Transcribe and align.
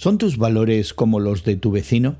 ¿Son 0.00 0.16
tus 0.16 0.38
valores 0.38 0.94
como 0.94 1.20
los 1.20 1.44
de 1.44 1.56
tu 1.56 1.72
vecino? 1.72 2.16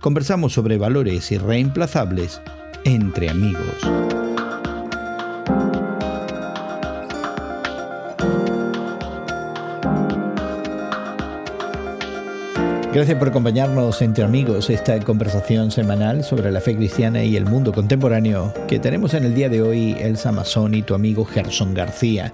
Conversamos 0.00 0.52
sobre 0.52 0.78
valores 0.78 1.32
irreemplazables 1.32 2.40
entre 2.84 3.28
amigos. 3.28 3.66
Gracias 12.96 13.18
por 13.18 13.28
acompañarnos 13.28 14.00
entre 14.00 14.24
amigos 14.24 14.70
esta 14.70 14.98
conversación 15.00 15.70
semanal 15.70 16.24
sobre 16.24 16.50
la 16.50 16.62
fe 16.62 16.74
cristiana 16.74 17.22
y 17.22 17.36
el 17.36 17.44
mundo 17.44 17.74
contemporáneo 17.74 18.54
que 18.66 18.78
tenemos 18.78 19.12
en 19.12 19.24
el 19.24 19.34
día 19.34 19.50
de 19.50 19.60
hoy 19.60 19.94
Elsa 20.00 20.32
Mazón 20.32 20.72
y 20.72 20.80
tu 20.80 20.94
amigo 20.94 21.26
Gerson 21.26 21.74
García. 21.74 22.32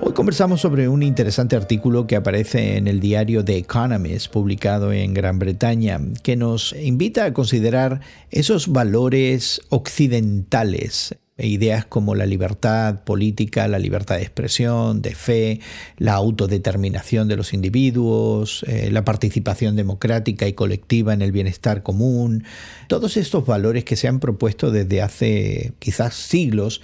Hoy 0.00 0.12
conversamos 0.12 0.60
sobre 0.60 0.86
un 0.88 1.02
interesante 1.02 1.56
artículo 1.56 2.06
que 2.06 2.14
aparece 2.14 2.76
en 2.76 2.86
el 2.86 3.00
diario 3.00 3.44
The 3.44 3.56
Economist 3.56 4.30
publicado 4.32 4.92
en 4.92 5.14
Gran 5.14 5.40
Bretaña 5.40 5.98
que 6.22 6.36
nos 6.36 6.74
invita 6.74 7.24
a 7.24 7.32
considerar 7.32 8.00
esos 8.30 8.68
valores 8.68 9.60
occidentales 9.68 11.16
ideas 11.38 11.84
como 11.84 12.14
la 12.14 12.26
libertad 12.26 13.04
política, 13.04 13.68
la 13.68 13.78
libertad 13.78 14.16
de 14.16 14.22
expresión, 14.22 15.02
de 15.02 15.14
fe, 15.14 15.60
la 15.96 16.14
autodeterminación 16.14 17.28
de 17.28 17.36
los 17.36 17.54
individuos, 17.54 18.64
eh, 18.66 18.90
la 18.90 19.04
participación 19.04 19.76
democrática 19.76 20.48
y 20.48 20.52
colectiva 20.52 21.14
en 21.14 21.22
el 21.22 21.32
bienestar 21.32 21.82
común, 21.82 22.44
todos 22.88 23.16
estos 23.16 23.46
valores 23.46 23.84
que 23.84 23.96
se 23.96 24.08
han 24.08 24.18
propuesto 24.18 24.70
desde 24.70 25.02
hace 25.02 25.72
quizás 25.78 26.14
siglos, 26.14 26.80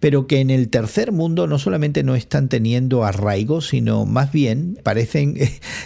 pero 0.00 0.26
que 0.26 0.40
en 0.40 0.50
el 0.50 0.68
tercer 0.68 1.12
mundo 1.12 1.46
no 1.46 1.58
solamente 1.58 2.02
no 2.02 2.14
están 2.14 2.48
teniendo 2.48 3.04
arraigo, 3.04 3.60
sino 3.60 4.06
más 4.06 4.32
bien 4.32 4.78
parecen 4.82 5.36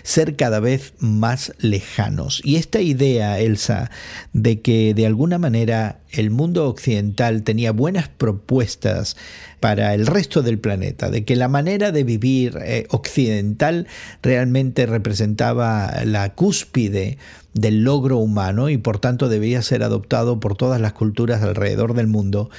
ser 0.02 0.36
cada 0.36 0.60
vez 0.60 0.94
más 0.98 1.52
lejanos. 1.58 2.40
Y 2.44 2.56
esta 2.56 2.80
idea, 2.80 3.40
Elsa, 3.40 3.90
de 4.32 4.60
que 4.60 4.94
de 4.94 5.06
alguna 5.06 5.38
manera 5.38 6.00
el 6.12 6.30
mundo 6.30 6.68
occidental 6.68 7.42
tenía 7.42 7.72
buenas 7.72 8.08
propuestas 8.12 9.16
para 9.60 9.94
el 9.94 10.06
resto 10.06 10.42
del 10.42 10.58
planeta, 10.58 11.10
de 11.10 11.24
que 11.24 11.36
la 11.36 11.48
manera 11.48 11.92
de 11.92 12.04
vivir 12.04 12.58
eh, 12.62 12.86
occidental 12.90 13.86
realmente 14.22 14.86
representaba 14.86 16.04
la 16.04 16.34
cúspide 16.34 17.18
del 17.54 17.84
logro 17.84 18.18
humano 18.18 18.70
y 18.70 18.78
por 18.78 18.98
tanto 18.98 19.28
debía 19.28 19.62
ser 19.62 19.82
adoptado 19.82 20.40
por 20.40 20.56
todas 20.56 20.80
las 20.80 20.92
culturas 20.92 21.42
alrededor 21.42 21.94
del 21.94 22.06
mundo, 22.06 22.50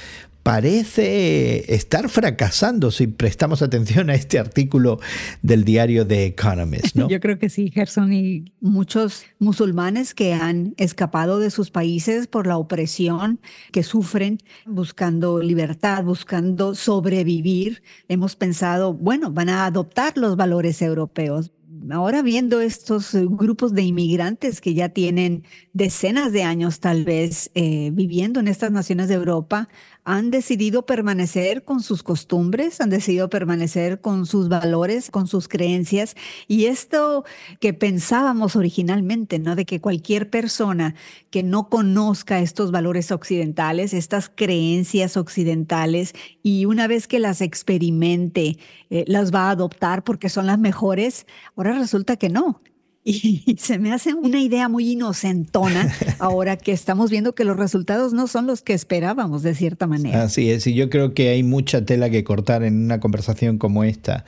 parece 0.44 1.74
estar 1.74 2.10
fracasando 2.10 2.90
si 2.90 3.06
prestamos 3.06 3.62
atención 3.62 4.10
a 4.10 4.14
este 4.14 4.38
artículo 4.38 5.00
del 5.40 5.64
diario 5.64 6.06
The 6.06 6.26
Economist. 6.26 6.94
¿no? 6.94 7.08
Yo 7.10 7.18
creo 7.18 7.38
que 7.38 7.48
sí, 7.48 7.70
Gerson, 7.70 8.12
y 8.12 8.52
muchos 8.60 9.24
musulmanes 9.38 10.14
que 10.14 10.34
han 10.34 10.74
escapado 10.76 11.38
de 11.38 11.50
sus 11.50 11.70
países 11.70 12.26
por 12.26 12.46
la 12.46 12.58
opresión 12.58 13.40
que 13.72 13.82
sufren, 13.82 14.38
buscando 14.66 15.40
libertad, 15.40 16.04
buscando 16.04 16.74
sobrevivir, 16.74 17.82
hemos 18.08 18.36
pensado, 18.36 18.92
bueno, 18.92 19.32
van 19.32 19.48
a 19.48 19.64
adoptar 19.64 20.18
los 20.18 20.36
valores 20.36 20.82
europeos, 20.82 21.52
ahora 21.90 22.22
viendo 22.22 22.60
estos 22.60 23.14
grupos 23.14 23.74
de 23.74 23.82
inmigrantes 23.82 24.60
que 24.60 24.74
ya 24.74 24.88
tienen 24.90 25.44
decenas 25.72 26.32
de 26.32 26.42
años 26.42 26.80
tal 26.80 27.04
vez 27.04 27.50
eh, 27.54 27.90
viviendo 27.92 28.40
en 28.40 28.48
estas 28.48 28.70
naciones 28.70 29.08
de 29.08 29.14
Europa, 29.14 29.68
han 30.04 30.30
decidido 30.30 30.84
permanecer 30.84 31.64
con 31.64 31.80
sus 31.80 32.02
costumbres, 32.02 32.80
han 32.80 32.90
decidido 32.90 33.30
permanecer 33.30 34.00
con 34.00 34.26
sus 34.26 34.48
valores, 34.48 35.10
con 35.10 35.26
sus 35.26 35.48
creencias. 35.48 36.14
Y 36.46 36.66
esto 36.66 37.24
que 37.58 37.72
pensábamos 37.72 38.54
originalmente, 38.54 39.38
¿no? 39.38 39.56
De 39.56 39.64
que 39.64 39.80
cualquier 39.80 40.28
persona 40.28 40.94
que 41.30 41.42
no 41.42 41.70
conozca 41.70 42.40
estos 42.40 42.70
valores 42.70 43.10
occidentales, 43.10 43.94
estas 43.94 44.30
creencias 44.34 45.16
occidentales, 45.16 46.14
y 46.42 46.66
una 46.66 46.86
vez 46.86 47.08
que 47.08 47.18
las 47.18 47.40
experimente, 47.40 48.58
eh, 48.90 49.04
las 49.06 49.34
va 49.34 49.48
a 49.48 49.50
adoptar 49.50 50.04
porque 50.04 50.28
son 50.28 50.46
las 50.46 50.58
mejores, 50.58 51.26
ahora 51.56 51.78
resulta 51.78 52.16
que 52.16 52.28
no 52.28 52.60
y 53.04 53.56
se 53.58 53.78
me 53.78 53.92
hace 53.92 54.14
una 54.14 54.40
idea 54.40 54.68
muy 54.70 54.92
inocentona 54.92 55.92
ahora 56.18 56.56
que 56.56 56.72
estamos 56.72 57.10
viendo 57.10 57.34
que 57.34 57.44
los 57.44 57.56
resultados 57.56 58.14
no 58.14 58.26
son 58.26 58.46
los 58.46 58.62
que 58.62 58.72
esperábamos 58.72 59.42
de 59.42 59.54
cierta 59.54 59.86
manera. 59.86 60.22
Así 60.22 60.50
es, 60.50 60.66
y 60.66 60.74
yo 60.74 60.88
creo 60.88 61.12
que 61.12 61.28
hay 61.28 61.42
mucha 61.42 61.84
tela 61.84 62.08
que 62.08 62.24
cortar 62.24 62.62
en 62.62 62.82
una 62.82 63.00
conversación 63.00 63.58
como 63.58 63.84
esta. 63.84 64.24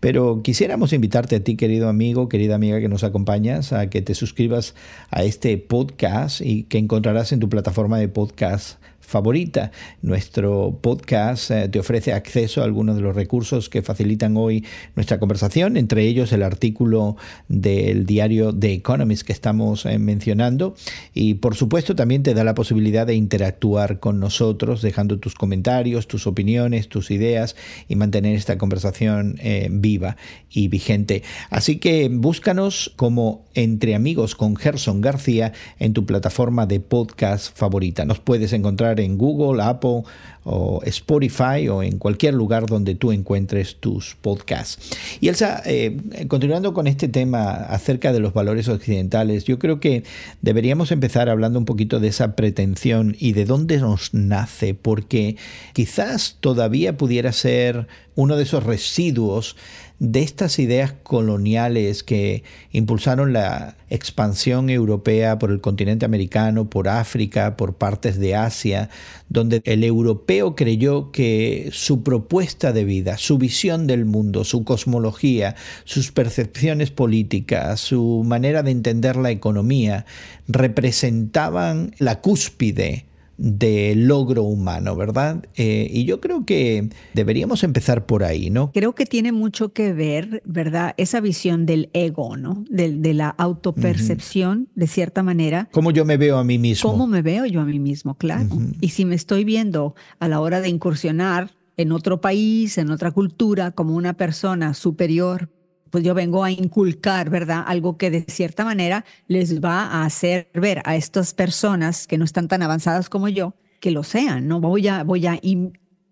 Pero 0.00 0.42
quisiéramos 0.42 0.92
invitarte 0.92 1.36
a 1.36 1.40
ti, 1.40 1.56
querido 1.56 1.88
amigo, 1.88 2.28
querida 2.28 2.54
amiga 2.54 2.80
que 2.80 2.88
nos 2.88 3.02
acompañas, 3.02 3.72
a 3.72 3.88
que 3.88 4.02
te 4.02 4.14
suscribas 4.14 4.74
a 5.10 5.24
este 5.24 5.56
podcast 5.56 6.42
y 6.42 6.64
que 6.64 6.76
encontrarás 6.76 7.32
en 7.32 7.40
tu 7.40 7.48
plataforma 7.48 7.98
de 7.98 8.08
podcast 8.08 8.78
favorita. 9.08 9.72
Nuestro 10.02 10.78
podcast 10.82 11.50
eh, 11.50 11.68
te 11.68 11.80
ofrece 11.80 12.12
acceso 12.12 12.60
a 12.60 12.64
algunos 12.64 12.96
de 12.96 13.02
los 13.02 13.16
recursos 13.16 13.70
que 13.70 13.80
facilitan 13.80 14.36
hoy 14.36 14.66
nuestra 14.96 15.18
conversación, 15.18 15.78
entre 15.78 16.02
ellos 16.02 16.30
el 16.32 16.42
artículo 16.42 17.16
del 17.48 18.04
diario 18.04 18.54
The 18.54 18.74
Economist 18.74 19.22
que 19.22 19.32
estamos 19.32 19.86
eh, 19.86 19.98
mencionando 19.98 20.76
y 21.14 21.34
por 21.34 21.54
supuesto 21.54 21.96
también 21.96 22.22
te 22.22 22.34
da 22.34 22.44
la 22.44 22.54
posibilidad 22.54 23.06
de 23.06 23.14
interactuar 23.14 23.98
con 23.98 24.20
nosotros 24.20 24.82
dejando 24.82 25.18
tus 25.18 25.34
comentarios, 25.34 26.06
tus 26.06 26.26
opiniones, 26.26 26.90
tus 26.90 27.10
ideas 27.10 27.56
y 27.88 27.96
mantener 27.96 28.36
esta 28.36 28.58
conversación 28.58 29.36
eh, 29.40 29.68
viva 29.70 30.18
y 30.50 30.68
vigente. 30.68 31.22
Así 31.48 31.78
que 31.78 32.10
búscanos 32.12 32.92
como 32.96 33.46
Entre 33.54 33.94
Amigos 33.94 34.34
con 34.34 34.54
Gerson 34.54 35.00
García 35.00 35.54
en 35.78 35.94
tu 35.94 36.04
plataforma 36.04 36.66
de 36.66 36.80
podcast 36.80 37.56
favorita. 37.56 38.04
Nos 38.04 38.20
puedes 38.20 38.52
encontrar 38.52 38.97
en 39.00 39.18
Google, 39.18 39.62
Apple 39.62 40.02
o 40.44 40.80
Spotify 40.84 41.68
o 41.68 41.82
en 41.82 41.98
cualquier 41.98 42.32
lugar 42.32 42.66
donde 42.66 42.94
tú 42.94 43.12
encuentres 43.12 43.76
tus 43.76 44.16
podcasts. 44.20 44.96
Y 45.20 45.28
Elsa, 45.28 45.62
eh, 45.66 45.98
continuando 46.26 46.72
con 46.72 46.86
este 46.86 47.06
tema 47.08 47.50
acerca 47.50 48.12
de 48.12 48.20
los 48.20 48.32
valores 48.32 48.68
occidentales, 48.68 49.44
yo 49.44 49.58
creo 49.58 49.78
que 49.78 50.04
deberíamos 50.40 50.90
empezar 50.90 51.28
hablando 51.28 51.58
un 51.58 51.66
poquito 51.66 52.00
de 52.00 52.08
esa 52.08 52.34
pretensión 52.34 53.14
y 53.18 53.32
de 53.32 53.44
dónde 53.44 53.76
nos 53.78 54.14
nace, 54.14 54.72
porque 54.72 55.36
quizás 55.74 56.38
todavía 56.40 56.96
pudiera 56.96 57.32
ser 57.32 57.86
uno 58.14 58.36
de 58.36 58.42
esos 58.44 58.64
residuos 58.64 59.54
de 60.00 60.20
estas 60.22 60.58
ideas 60.60 60.92
coloniales 61.02 62.04
que 62.04 62.44
impulsaron 62.70 63.32
la 63.32 63.76
expansión 63.90 64.70
europea 64.70 65.38
por 65.38 65.50
el 65.50 65.60
continente 65.60 66.04
americano, 66.04 66.70
por 66.70 66.88
África, 66.88 67.56
por 67.56 67.74
partes 67.74 68.18
de 68.18 68.36
Asia, 68.36 68.90
donde 69.28 69.60
el 69.64 69.82
europeo 69.82 70.54
creyó 70.54 71.10
que 71.10 71.70
su 71.72 72.04
propuesta 72.04 72.72
de 72.72 72.84
vida, 72.84 73.18
su 73.18 73.38
visión 73.38 73.86
del 73.86 74.04
mundo, 74.04 74.44
su 74.44 74.62
cosmología, 74.62 75.56
sus 75.84 76.12
percepciones 76.12 76.90
políticas, 76.90 77.80
su 77.80 78.22
manera 78.24 78.62
de 78.62 78.70
entender 78.70 79.16
la 79.16 79.32
economía, 79.32 80.06
representaban 80.46 81.94
la 81.98 82.20
cúspide 82.20 83.08
de 83.38 83.94
logro 83.96 84.42
humano, 84.42 84.96
¿verdad? 84.96 85.46
Eh, 85.54 85.88
y 85.90 86.04
yo 86.04 86.20
creo 86.20 86.44
que 86.44 86.90
deberíamos 87.14 87.62
empezar 87.62 88.04
por 88.04 88.24
ahí, 88.24 88.50
¿no? 88.50 88.72
Creo 88.72 88.94
que 88.94 89.06
tiene 89.06 89.30
mucho 89.30 89.72
que 89.72 89.92
ver, 89.92 90.42
¿verdad? 90.44 90.94
Esa 90.96 91.20
visión 91.20 91.64
del 91.64 91.88
ego, 91.92 92.36
¿no? 92.36 92.64
De, 92.68 92.98
la 93.14 93.28
autopercepción, 93.28 94.68
de 94.74 94.86
cierta 94.86 95.22
manera. 95.22 95.68
¿Cómo 95.72 95.92
yo 95.92 96.04
me 96.04 96.16
veo 96.16 96.36
a 96.36 96.44
mí 96.44 96.58
mismo? 96.58 96.90
¿Cómo 96.90 97.06
me 97.06 97.22
veo 97.22 97.46
yo 97.46 97.60
a 97.60 97.64
mí 97.64 97.78
mismo? 97.78 98.16
Claro. 98.16 98.48
Y 98.80 98.90
si 98.90 99.04
me 99.04 99.14
estoy 99.14 99.44
viendo 99.44 99.94
a 100.18 100.28
la 100.28 100.40
hora 100.40 100.60
de 100.60 100.68
incursionar 100.68 101.52
en 101.76 101.92
otro 101.92 102.20
país, 102.20 102.76
en 102.76 102.90
otra 102.90 103.12
cultura, 103.12 103.70
como 103.70 103.94
una 103.94 104.14
persona 104.14 104.74
superior, 104.74 105.48
pues 105.90 106.04
yo 106.04 106.14
vengo 106.14 106.44
a 106.44 106.50
inculcar, 106.50 107.30
¿verdad? 107.30 107.64
Algo 107.66 107.96
que 107.96 108.10
de 108.10 108.24
cierta 108.28 108.64
manera 108.64 109.04
les 109.26 109.60
va 109.62 109.84
a 109.84 110.04
hacer 110.04 110.50
ver 110.54 110.82
a 110.84 110.96
estas 110.96 111.34
personas 111.34 112.06
que 112.06 112.18
no 112.18 112.24
están 112.24 112.48
tan 112.48 112.62
avanzadas 112.62 113.08
como 113.08 113.28
yo, 113.28 113.54
que 113.80 113.90
lo 113.90 114.02
sean, 114.02 114.48
¿no? 114.48 114.60
Voy 114.60 114.88
a, 114.88 115.04
voy 115.04 115.26
a 115.26 115.38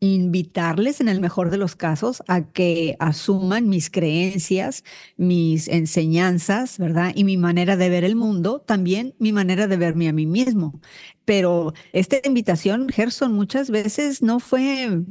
invitarles 0.01 1.01
en 1.01 1.09
el 1.09 1.21
mejor 1.21 1.51
de 1.51 1.57
los 1.57 1.75
casos 1.75 2.23
a 2.29 2.43
que 2.43 2.97
asuman 2.99 3.69
mis 3.69 3.91
creencias, 3.91 4.85
mis 5.17 5.69
enseñanzas, 5.69 6.79
¿verdad? 6.79 7.13
Y 7.15 7.25
mi 7.25 7.37
manera 7.37 7.77
de 7.77 7.89
ver 7.89 8.05
el 8.05 8.17
mundo, 8.17 8.61
también 8.61 9.15
mi 9.19 9.33
manera 9.33 9.67
de 9.67 9.77
verme 9.77 10.09
a 10.09 10.13
mí 10.13 10.27
mismo. 10.27 10.81
Pero 11.25 11.73
esta 11.93 12.17
invitación, 12.25 12.89
Gerson, 12.89 13.33
muchas 13.33 13.71
veces 13.71 14.23
no 14.23 14.39
fue 14.39 15.03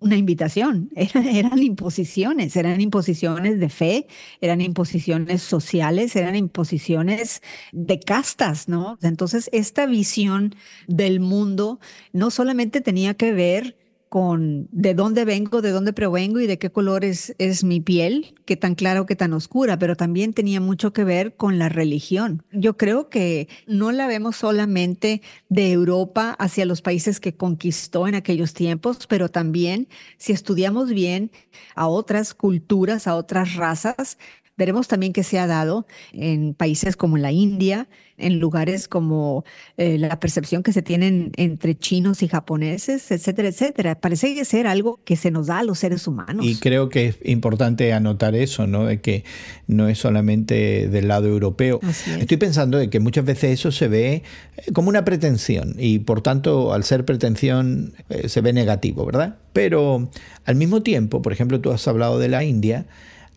una 0.00 0.16
invitación, 0.16 0.90
eran, 0.96 1.58
imposiciones, 1.62 2.56
eran 2.56 2.80
imposiciones 2.80 3.58
de 3.58 3.68
fe, 3.68 4.06
eran 4.40 4.60
imposiciones 4.60 5.42
sociales, 5.42 6.16
eran 6.16 6.36
imposiciones 6.36 7.42
de 7.72 7.98
castas, 8.00 8.68
¿no? 8.68 8.98
Entonces, 9.02 9.48
esta 9.52 9.86
visión 9.86 10.54
del 10.86 11.20
mundo 11.20 11.80
no 12.12 12.30
solamente 12.30 12.80
tenía 12.80 13.14
que 13.14 13.32
ver 13.32 13.76
de 14.14 14.94
dónde 14.94 15.24
vengo, 15.24 15.60
de 15.60 15.72
dónde 15.72 15.92
provengo 15.92 16.38
y 16.38 16.46
de 16.46 16.56
qué 16.56 16.70
color 16.70 17.04
es, 17.04 17.34
es 17.38 17.64
mi 17.64 17.80
piel, 17.80 18.36
qué 18.44 18.56
tan 18.56 18.76
clara 18.76 19.00
o 19.00 19.06
qué 19.06 19.16
tan 19.16 19.32
oscura, 19.32 19.76
pero 19.76 19.96
también 19.96 20.32
tenía 20.32 20.60
mucho 20.60 20.92
que 20.92 21.02
ver 21.02 21.34
con 21.34 21.58
la 21.58 21.68
religión. 21.68 22.44
Yo 22.52 22.76
creo 22.76 23.08
que 23.08 23.48
no 23.66 23.90
la 23.90 24.06
vemos 24.06 24.36
solamente 24.36 25.20
de 25.48 25.72
Europa 25.72 26.36
hacia 26.38 26.64
los 26.64 26.80
países 26.80 27.18
que 27.18 27.34
conquistó 27.34 28.06
en 28.06 28.14
aquellos 28.14 28.54
tiempos, 28.54 29.08
pero 29.08 29.28
también 29.30 29.88
si 30.16 30.32
estudiamos 30.32 30.90
bien 30.90 31.32
a 31.74 31.88
otras 31.88 32.34
culturas, 32.34 33.08
a 33.08 33.16
otras 33.16 33.54
razas, 33.56 34.18
veremos 34.56 34.88
también 34.88 35.12
que 35.12 35.22
se 35.22 35.38
ha 35.38 35.46
dado 35.46 35.86
en 36.12 36.54
países 36.54 36.96
como 36.96 37.16
la 37.16 37.32
India, 37.32 37.88
en 38.16 38.38
lugares 38.38 38.86
como 38.86 39.44
eh, 39.76 39.98
la 39.98 40.20
percepción 40.20 40.62
que 40.62 40.72
se 40.72 40.82
tienen 40.82 41.32
entre 41.36 41.76
chinos 41.76 42.22
y 42.22 42.28
japoneses, 42.28 43.10
etcétera, 43.10 43.48
etcétera. 43.48 44.00
Parece 44.00 44.44
ser 44.44 44.66
algo 44.66 45.00
que 45.04 45.16
se 45.16 45.30
nos 45.30 45.48
da 45.48 45.58
a 45.58 45.64
los 45.64 45.80
seres 45.80 46.06
humanos. 46.06 46.46
Y 46.46 46.56
creo 46.56 46.88
que 46.88 47.08
es 47.08 47.18
importante 47.24 47.92
anotar 47.92 48.36
eso, 48.36 48.66
¿no? 48.66 48.84
De 48.84 49.00
que 49.00 49.24
no 49.66 49.88
es 49.88 49.98
solamente 49.98 50.88
del 50.88 51.08
lado 51.08 51.26
europeo. 51.26 51.80
Estoy 52.20 52.36
pensando 52.36 52.78
de 52.78 52.88
que 52.88 53.00
muchas 53.00 53.24
veces 53.24 53.52
eso 53.52 53.72
se 53.72 53.88
ve 53.88 54.22
eh, 54.56 54.72
como 54.72 54.88
una 54.88 55.04
pretensión 55.04 55.74
y 55.78 55.98
por 55.98 56.20
tanto 56.20 56.72
al 56.72 56.84
ser 56.84 57.04
pretensión 57.04 57.94
eh, 58.08 58.28
se 58.28 58.40
ve 58.40 58.52
negativo, 58.52 59.04
¿verdad? 59.04 59.38
Pero 59.52 60.08
al 60.44 60.54
mismo 60.54 60.82
tiempo, 60.82 61.22
por 61.22 61.32
ejemplo, 61.32 61.60
tú 61.60 61.72
has 61.72 61.86
hablado 61.88 62.18
de 62.18 62.28
la 62.28 62.44
India, 62.44 62.86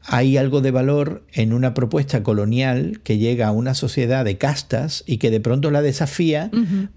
hay 0.07 0.37
algo 0.37 0.61
de 0.61 0.71
valor 0.71 1.21
en 1.33 1.51
una 1.51 1.73
propuesta 1.73 2.23
colonial 2.23 3.01
que 3.03 3.17
llega 3.17 3.47
a 3.47 3.51
una 3.51 3.73
sociedad 3.73 4.23
de 4.23 4.37
castas 4.37 5.03
y 5.05 5.17
que 5.17 5.29
de 5.29 5.41
pronto 5.41 5.69
la 5.69 5.81
desafía 5.81 6.49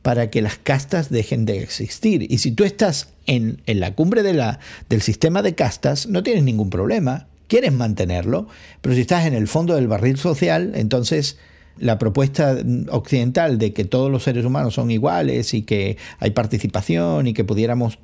para 0.02 0.30
que 0.30 0.40
las 0.40 0.58
castas 0.58 1.10
dejen 1.10 1.44
de 1.44 1.60
existir. 1.60 2.30
Y 2.30 2.38
si 2.38 2.52
tú 2.52 2.62
estás 2.62 3.08
en, 3.26 3.60
la 3.66 3.96
cumbre 3.96 4.22
de 4.22 4.32
la, 4.32 4.60
del 4.88 5.02
sistema 5.02 5.42
de 5.42 5.56
castas, 5.56 6.06
no 6.06 6.22
tienes 6.22 6.44
ningún 6.44 6.70
problema, 6.70 7.26
quieres 7.48 7.72
mantenerlo, 7.72 8.46
pero 8.80 8.94
si 8.94 9.00
estás 9.00 9.26
en 9.26 9.34
el 9.34 9.48
fondo 9.48 9.74
del 9.74 9.88
barril 9.88 10.16
social, 10.16 10.72
entonces 10.76 11.36
la 11.78 11.98
propuesta 11.98 12.56
occidental 12.90 13.58
de 13.58 13.72
que 13.72 13.84
todos 13.84 14.10
los 14.10 14.22
seres 14.22 14.44
humanos 14.44 14.74
son 14.74 14.90
iguales 14.90 15.54
y 15.54 15.62
que 15.62 15.96
hay 16.18 16.30
participación 16.30 17.26
y 17.26 17.32
que 17.32 17.44
pudiéramos 17.44 17.98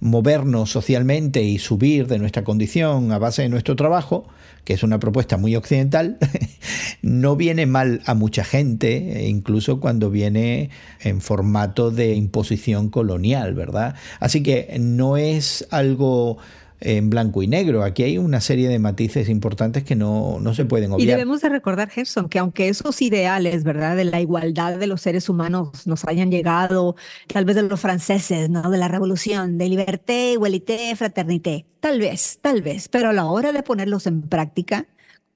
movernos 0.00 0.70
socialmente 0.70 1.42
y 1.42 1.58
subir 1.58 2.06
de 2.06 2.18
nuestra 2.18 2.44
condición 2.44 3.10
a 3.10 3.18
base 3.18 3.42
de 3.42 3.48
nuestro 3.48 3.74
trabajo, 3.74 4.26
que 4.64 4.74
es 4.74 4.82
una 4.82 5.00
propuesta 5.00 5.38
muy 5.38 5.56
occidental, 5.56 6.18
no 7.02 7.34
viene 7.34 7.66
mal 7.66 8.02
a 8.06 8.14
mucha 8.14 8.44
gente, 8.44 9.26
incluso 9.26 9.80
cuando 9.80 10.10
viene 10.10 10.70
en 11.00 11.20
formato 11.20 11.90
de 11.90 12.14
imposición 12.14 12.90
colonial, 12.90 13.54
¿verdad? 13.54 13.94
Así 14.20 14.42
que 14.42 14.76
no 14.78 15.16
es 15.16 15.66
algo 15.70 16.38
en 16.84 17.10
blanco 17.10 17.42
y 17.42 17.46
negro. 17.46 17.82
Aquí 17.82 18.02
hay 18.02 18.18
una 18.18 18.40
serie 18.40 18.68
de 18.68 18.78
matices 18.78 19.28
importantes 19.28 19.84
que 19.84 19.96
no, 19.96 20.38
no 20.40 20.54
se 20.54 20.64
pueden 20.64 20.92
obviar. 20.92 21.08
Y 21.08 21.10
debemos 21.10 21.40
de 21.40 21.48
recordar, 21.48 21.90
Gerson, 21.90 22.28
que 22.28 22.38
aunque 22.38 22.68
esos 22.68 23.00
ideales, 23.02 23.64
¿verdad?, 23.64 23.96
de 23.96 24.04
la 24.04 24.20
igualdad 24.20 24.78
de 24.78 24.86
los 24.86 25.00
seres 25.00 25.28
humanos 25.28 25.86
nos 25.86 26.04
hayan 26.04 26.30
llegado, 26.30 26.96
tal 27.26 27.44
vez 27.44 27.56
de 27.56 27.62
los 27.62 27.80
franceses, 27.80 28.50
¿no?, 28.50 28.70
de 28.70 28.78
la 28.78 28.88
revolución, 28.88 29.58
de 29.58 29.68
liberté, 29.68 30.32
igualité, 30.32 30.94
fraternité, 30.96 31.66
tal 31.80 31.98
vez, 31.98 32.38
tal 32.42 32.62
vez, 32.62 32.88
pero 32.88 33.10
a 33.10 33.12
la 33.12 33.26
hora 33.26 33.52
de 33.52 33.62
ponerlos 33.62 34.06
en 34.06 34.22
práctica, 34.22 34.86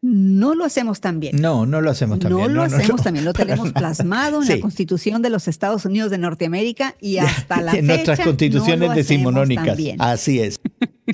no 0.02 0.54
lo 0.54 0.64
hacemos 0.64 1.00
tan 1.00 1.20
bien. 1.20 1.37
No, 1.40 1.66
no 1.66 1.81
lo 1.81 1.90
hacemos 1.90 2.19
tan 2.19 2.31
no 2.31 2.38
bien. 2.38 2.54
Lo 2.54 2.62
no 2.62 2.69
lo 2.69 2.76
hacemos 2.76 3.02
tan 3.02 3.14
bien. 3.14 3.25
Lo 3.25 3.32
tenemos 3.34 3.72
plasmado 3.72 4.42
en 4.42 4.49
la 4.49 4.60
Constitución 4.60 5.22
de 5.22 5.31
los 5.31 5.49
Estados 5.49 5.84
Unidos 5.84 6.10
de 6.10 6.19
Norteamérica 6.19 6.94
y 7.00 7.19
hasta 7.19 7.60
la 7.62 7.72
en 7.72 7.87
nuestras 7.87 8.20
constituciones 8.20 8.94
decimonónicas. 8.94 9.78
Así 9.99 10.40
es. 10.40 10.60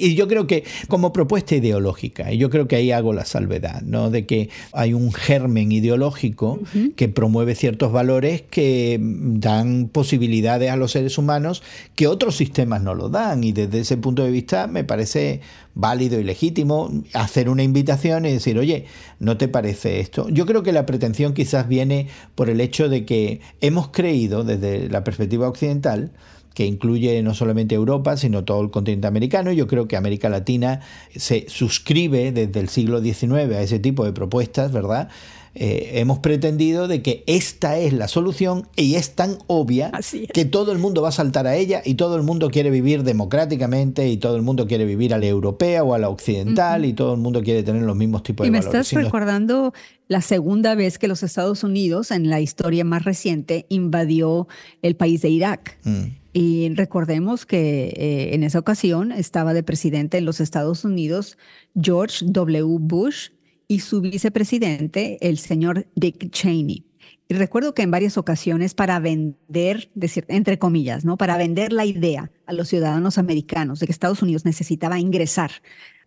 Y 0.02 0.16
yo 0.16 0.26
creo 0.26 0.48
que 0.48 0.64
como 0.88 1.12
propuesta 1.12 1.54
ideológica, 1.54 2.32
y 2.32 2.36
yo 2.36 2.50
creo 2.50 2.66
que 2.66 2.74
ahí 2.74 2.90
hago 2.90 3.12
la 3.12 3.24
salvedad, 3.24 3.82
¿no? 3.82 4.10
De 4.10 4.26
que 4.26 4.48
hay 4.72 4.94
un 4.94 5.12
germen 5.12 5.70
ideológico 5.70 6.58
que 6.96 7.08
promueve 7.08 7.54
ciertos 7.54 7.92
valores 7.92 8.42
que 8.42 8.98
dan 9.00 9.88
posibilidades 9.92 10.72
a 10.72 10.76
los 10.76 10.90
seres 10.90 11.18
humanos 11.18 11.62
que 11.94 12.08
otros 12.08 12.34
sistemas 12.34 12.82
no 12.82 12.96
lo 12.96 13.10
dan. 13.10 13.44
Y 13.44 13.52
desde 13.52 13.78
ese 13.78 13.96
punto 13.96 14.24
de 14.24 14.32
vista 14.32 14.66
me 14.66 14.82
parece 14.82 15.40
válido 15.74 16.18
y 16.18 16.24
legítimo 16.24 16.90
hacer 17.12 17.48
una 17.48 17.62
invitación 17.62 18.26
y 18.26 18.32
decir, 18.32 18.58
oye, 18.58 18.86
¿no 19.20 19.36
te 19.36 19.46
parece 19.46 20.00
esto? 20.00 20.28
Yo 20.30 20.46
creo 20.46 20.64
que 20.64 20.72
la 20.72 20.84
pretensión 20.84 21.32
quizás 21.32 21.68
viene 21.68 22.08
por 22.34 22.50
el 22.50 22.60
hecho 22.60 22.88
de 22.88 23.04
que 23.04 23.40
hemos 23.60 23.90
creído 23.90 24.42
desde 24.42 24.88
la 24.88 25.04
perspectiva 25.04 25.46
occidental 25.46 26.10
que 26.54 26.66
incluye 26.66 27.22
no 27.22 27.34
solamente 27.34 27.74
Europa, 27.74 28.16
sino 28.16 28.44
todo 28.44 28.60
el 28.62 28.70
continente 28.70 29.06
americano. 29.06 29.52
Yo 29.52 29.66
creo 29.66 29.88
que 29.88 29.96
América 29.96 30.28
Latina 30.28 30.80
se 31.14 31.46
suscribe 31.48 32.32
desde 32.32 32.60
el 32.60 32.68
siglo 32.68 33.00
XIX 33.00 33.32
a 33.32 33.62
ese 33.62 33.78
tipo 33.78 34.04
de 34.04 34.12
propuestas, 34.12 34.72
¿verdad? 34.72 35.08
Eh, 35.54 36.00
hemos 36.00 36.18
pretendido 36.18 36.88
de 36.88 37.02
que 37.02 37.24
esta 37.26 37.76
es 37.76 37.92
la 37.92 38.08
solución 38.08 38.68
y 38.74 38.94
es 38.94 39.14
tan 39.14 39.36
obvia 39.48 39.92
que 40.32 40.46
todo 40.46 40.72
el 40.72 40.78
mundo 40.78 41.02
va 41.02 41.10
a 41.10 41.12
saltar 41.12 41.46
a 41.46 41.56
ella 41.56 41.82
y 41.84 41.94
todo 41.94 42.16
el 42.16 42.22
mundo 42.22 42.50
quiere 42.50 42.70
vivir 42.70 43.02
democráticamente 43.02 44.08
y 44.08 44.16
todo 44.16 44.36
el 44.36 44.40
mundo 44.40 44.66
quiere 44.66 44.86
vivir 44.86 45.12
a 45.12 45.18
la 45.18 45.26
europea 45.26 45.84
o 45.84 45.92
a 45.92 45.98
la 45.98 46.08
occidental 46.08 46.86
y 46.86 46.94
todo 46.94 47.12
el 47.12 47.20
mundo 47.20 47.42
quiere 47.42 47.62
tener 47.62 47.82
los 47.82 47.96
mismos 47.96 48.22
tipos 48.22 48.46
de 48.46 48.50
valores. 48.50 48.64
Y 48.64 48.74
me 48.74 48.80
estás 48.80 49.04
recordando 49.04 49.74
la 50.08 50.22
segunda 50.22 50.74
vez 50.74 50.98
que 50.98 51.06
los 51.06 51.22
Estados 51.22 51.64
Unidos, 51.64 52.12
en 52.12 52.30
la 52.30 52.40
historia 52.40 52.82
más 52.86 53.04
reciente, 53.04 53.66
invadió 53.68 54.48
el 54.80 54.96
país 54.96 55.20
de 55.20 55.28
Irak. 55.28 55.76
Mm. 55.84 56.21
Y 56.32 56.72
recordemos 56.74 57.44
que 57.44 57.88
eh, 57.88 58.34
en 58.34 58.42
esa 58.42 58.58
ocasión 58.58 59.12
estaba 59.12 59.52
de 59.52 59.62
presidente 59.62 60.18
en 60.18 60.24
los 60.24 60.40
Estados 60.40 60.84
Unidos 60.84 61.36
George 61.80 62.24
W. 62.26 62.78
Bush 62.80 63.30
y 63.68 63.80
su 63.80 64.00
vicepresidente, 64.00 65.18
el 65.20 65.38
señor 65.38 65.86
Dick 65.94 66.30
Cheney. 66.30 66.86
Y 67.28 67.34
recuerdo 67.34 67.74
que 67.74 67.82
en 67.82 67.90
varias 67.90 68.18
ocasiones 68.18 68.74
para 68.74 68.98
vender, 68.98 69.90
decir, 69.94 70.24
entre 70.28 70.58
comillas, 70.58 71.04
¿no? 71.04 71.16
Para 71.16 71.36
vender 71.36 71.72
la 71.72 71.86
idea 71.86 72.30
a 72.46 72.52
los 72.52 72.68
ciudadanos 72.68 73.16
americanos 73.16 73.78
de 73.78 73.86
que 73.86 73.92
Estados 73.92 74.22
Unidos 74.22 74.44
necesitaba 74.44 74.98
ingresar 74.98 75.50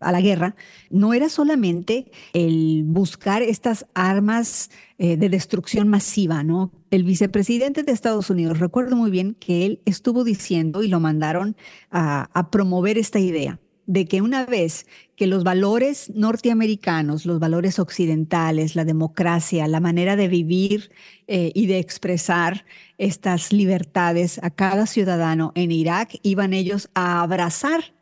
a 0.05 0.11
la 0.11 0.21
guerra, 0.21 0.55
no 0.89 1.13
era 1.13 1.29
solamente 1.29 2.11
el 2.33 2.83
buscar 2.85 3.41
estas 3.41 3.85
armas 3.93 4.69
eh, 4.97 5.17
de 5.17 5.29
destrucción 5.29 5.87
masiva, 5.87 6.43
¿no? 6.43 6.71
El 6.91 7.03
vicepresidente 7.03 7.83
de 7.83 7.91
Estados 7.91 8.29
Unidos, 8.29 8.59
recuerdo 8.59 8.95
muy 8.95 9.11
bien 9.11 9.35
que 9.39 9.65
él 9.65 9.81
estuvo 9.85 10.23
diciendo 10.23 10.83
y 10.83 10.87
lo 10.87 10.99
mandaron 10.99 11.55
a 11.91 12.49
promover 12.51 12.97
esta 12.97 13.19
idea 13.19 13.59
de 13.87 14.05
que 14.05 14.21
una 14.21 14.45
vez 14.45 14.87
que 15.15 15.27
los 15.27 15.43
valores 15.43 16.11
norteamericanos, 16.13 17.25
los 17.25 17.39
valores 17.39 17.79
occidentales, 17.79 18.75
la 18.75 18.85
democracia, 18.85 19.67
la 19.67 19.79
manera 19.79 20.15
de 20.15 20.27
vivir 20.27 20.91
eh, 21.27 21.51
y 21.53 21.67
de 21.67 21.79
expresar 21.79 22.65
estas 22.97 23.53
libertades 23.53 24.39
a 24.43 24.49
cada 24.49 24.87
ciudadano 24.87 25.51
en 25.55 25.71
Irak, 25.71 26.17
iban 26.23 26.53
ellos 26.53 26.89
a 26.95 27.21
abrazar 27.21 27.93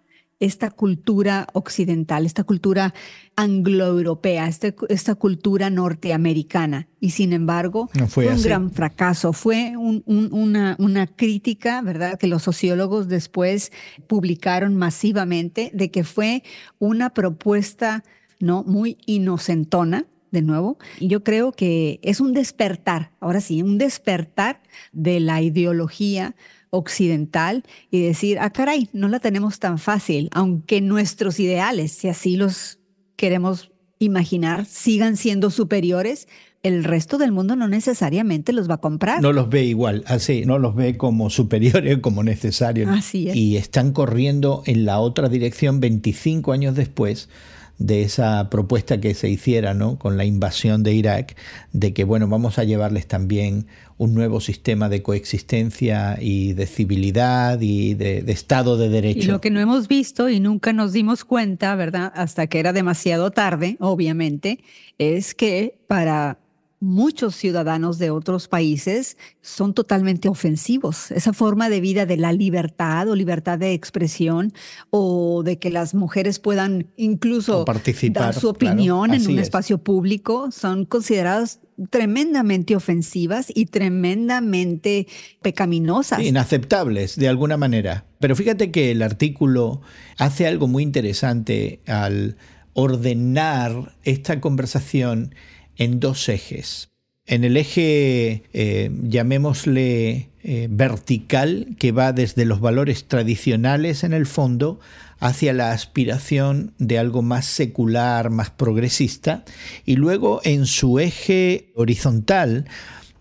esta 0.43 0.71
cultura 0.71 1.47
occidental, 1.53 2.25
esta 2.25 2.43
cultura 2.43 2.93
anglo-europea, 3.35 4.47
este, 4.47 4.75
esta 4.89 5.15
cultura 5.15 5.69
norteamericana. 5.69 6.87
Y 6.99 7.11
sin 7.11 7.31
embargo, 7.31 7.89
fue, 8.09 8.27
un 8.27 8.41
gran 8.41 8.71
fracaso. 8.71 9.31
Fue 9.31 9.73
una, 9.77 10.75
una 10.79 11.07
crítica, 11.07 11.81
¿verdad?, 11.81 12.19
que 12.19 12.27
los 12.27 12.43
sociólogos 12.43 13.07
después 13.07 13.71
publicaron 14.07 14.75
masivamente 14.75 15.71
de 15.73 15.91
que 15.91 16.03
fue 16.03 16.43
una 16.77 17.11
propuesta 17.11 18.03
no 18.39 18.63
muy 18.63 18.97
inocentona, 19.05 20.05
de 20.31 20.41
nuevo. 20.41 20.77
Y 20.99 21.07
yo 21.07 21.23
creo 21.23 21.51
que 21.51 21.99
es 22.01 22.19
un 22.19 22.33
despertar, 22.33 23.11
ahora 23.19 23.39
sí, 23.39 23.61
un 23.61 23.77
despertar 23.77 24.61
de 24.91 25.19
la 25.19 25.41
ideología 25.41 26.35
occidental 26.73 27.63
y 27.91 28.01
decir, 28.01 28.39
ah, 28.39 28.49
caray, 28.49 28.89
no 28.93 29.07
la 29.07 29.19
tenemos 29.19 29.59
tan 29.59 29.77
fácil, 29.77 30.29
aunque 30.33 30.81
nuestros 30.81 31.39
ideales, 31.39 31.91
si 31.91 32.09
así 32.09 32.35
los 32.35 32.79
queremos 33.15 33.71
imaginar, 33.99 34.65
sigan 34.65 35.15
siendo 35.15 35.51
superiores, 35.51 36.27
el 36.63 36.83
resto 36.83 37.19
del 37.19 37.31
mundo 37.31 37.55
no 37.55 37.67
necesariamente 37.67 38.53
los 38.53 38.67
va 38.67 38.75
a 38.75 38.81
comprar. 38.81 39.21
No 39.21 39.33
los 39.33 39.49
ve 39.49 39.65
igual, 39.65 40.03
así, 40.07 40.45
no 40.45 40.57
los 40.57 40.73
ve 40.75 40.97
como 40.97 41.29
superiores, 41.29 41.99
como 41.99 42.23
necesarios. 42.23 42.89
Así 42.89 43.29
es. 43.29 43.35
Y 43.35 43.57
están 43.57 43.91
corriendo 43.91 44.63
en 44.65 44.85
la 44.85 44.99
otra 44.99 45.29
dirección 45.29 45.79
25 45.79 46.53
años 46.53 46.75
después 46.75 47.29
de 47.77 48.03
esa 48.03 48.49
propuesta 48.49 49.01
que 49.01 49.13
se 49.13 49.29
hiciera 49.29 49.73
¿no? 49.73 49.97
con 49.97 50.17
la 50.17 50.25
invasión 50.25 50.83
de 50.83 50.93
Irak, 50.93 51.35
de 51.71 51.93
que 51.93 52.03
bueno, 52.03 52.27
vamos 52.27 52.59
a 52.59 52.63
llevarles 52.63 53.07
también 53.07 53.67
un 53.97 54.13
nuevo 54.13 54.41
sistema 54.41 54.89
de 54.89 55.01
coexistencia 55.01 56.17
y 56.19 56.53
de 56.53 56.65
civilidad 56.65 57.59
y 57.61 57.93
de, 57.93 58.23
Estado 58.27 58.77
de 58.77 58.89
Derecho. 58.89 59.19
Y 59.19 59.25
lo 59.25 59.41
que 59.41 59.49
no 59.49 59.59
hemos 59.59 59.87
visto 59.87 60.29
y 60.29 60.39
nunca 60.39 60.73
nos 60.73 60.93
dimos 60.93 61.25
cuenta, 61.25 61.75
¿verdad? 61.75 62.11
Hasta 62.15 62.47
que 62.47 62.59
era 62.59 62.73
demasiado 62.73 63.31
tarde, 63.31 63.77
obviamente, 63.79 64.59
es 64.97 65.35
que 65.35 65.77
para 65.87 66.39
muchos 66.83 67.35
ciudadanos 67.35 67.97
de 67.97 68.11
otros 68.11 68.49
países 68.49 69.17
son 69.41 69.73
totalmente 69.73 70.27
ofensivos. 70.27 71.11
Esa 71.11 71.31
forma 71.31 71.69
de 71.69 71.79
vida 71.79 72.05
de 72.05 72.17
la 72.17 72.33
libertad 72.33 73.07
o 73.07 73.15
libertad 73.15 73.57
de 73.57 73.73
expresión 73.73 74.53
o 74.89 75.43
de 75.43 75.57
que 75.57 75.69
las 75.69 75.93
mujeres 75.93 76.39
puedan 76.39 76.87
incluso 76.97 77.65
dar 78.11 78.35
su 78.35 78.49
opinión 78.49 79.13
en 79.13 79.25
un 79.27 79.39
espacio 79.39 79.77
público 79.77 80.51
son 80.51 80.85
consideradas 80.85 81.61
tremendamente 81.89 82.75
ofensivas 82.75 83.47
y 83.53 83.67
tremendamente 83.67 85.07
pecaminosas. 85.41 86.21
inaceptables 86.21 87.15
de 87.15 87.29
alguna 87.29 87.55
manera. 87.55 88.05
Pero 88.19 88.35
fíjate 88.35 88.71
que 88.71 88.91
el 88.91 89.01
artículo 89.01 89.81
hace 90.17 90.47
algo 90.47 90.67
muy 90.67 90.83
interesante 90.83 91.81
al 91.87 92.35
ordenar 92.73 93.95
esta 94.03 94.41
conversación 94.41 95.33
en 95.77 95.99
dos 95.99 96.29
ejes. 96.29 96.89
En 97.25 97.43
el 97.45 97.55
eje, 97.55 98.43
eh, 98.53 98.91
llamémosle 99.03 100.29
eh, 100.43 100.67
vertical, 100.69 101.75
que 101.79 101.93
va 101.93 102.11
desde 102.11 102.45
los 102.45 102.59
valores 102.59 103.07
tradicionales 103.07 104.03
en 104.03 104.11
el 104.11 104.25
fondo 104.25 104.79
hacia 105.19 105.53
la 105.53 105.71
aspiración 105.71 106.73
de 106.79 106.99
algo 106.99 107.21
más 107.21 107.45
secular, 107.45 108.29
más 108.29 108.49
progresista, 108.49 109.45
y 109.85 109.95
luego 109.95 110.41
en 110.43 110.65
su 110.65 110.99
eje 110.99 111.71
horizontal, 111.75 112.65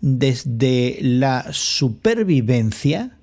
desde 0.00 0.98
la 1.00 1.46
supervivencia 1.52 3.18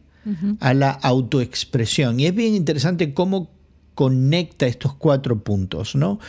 a 0.59 0.73
la 0.73 0.91
autoexpresión. 0.91 2.19
Y 2.19 2.27
es 2.27 2.35
bien 2.35 2.53
interesante 2.53 3.13
cómo 3.13 3.51
conecta 3.95 4.67
estos 4.67 4.93
cuatro 4.93 5.43
puntos, 5.43 5.95
¿no? 5.95 6.19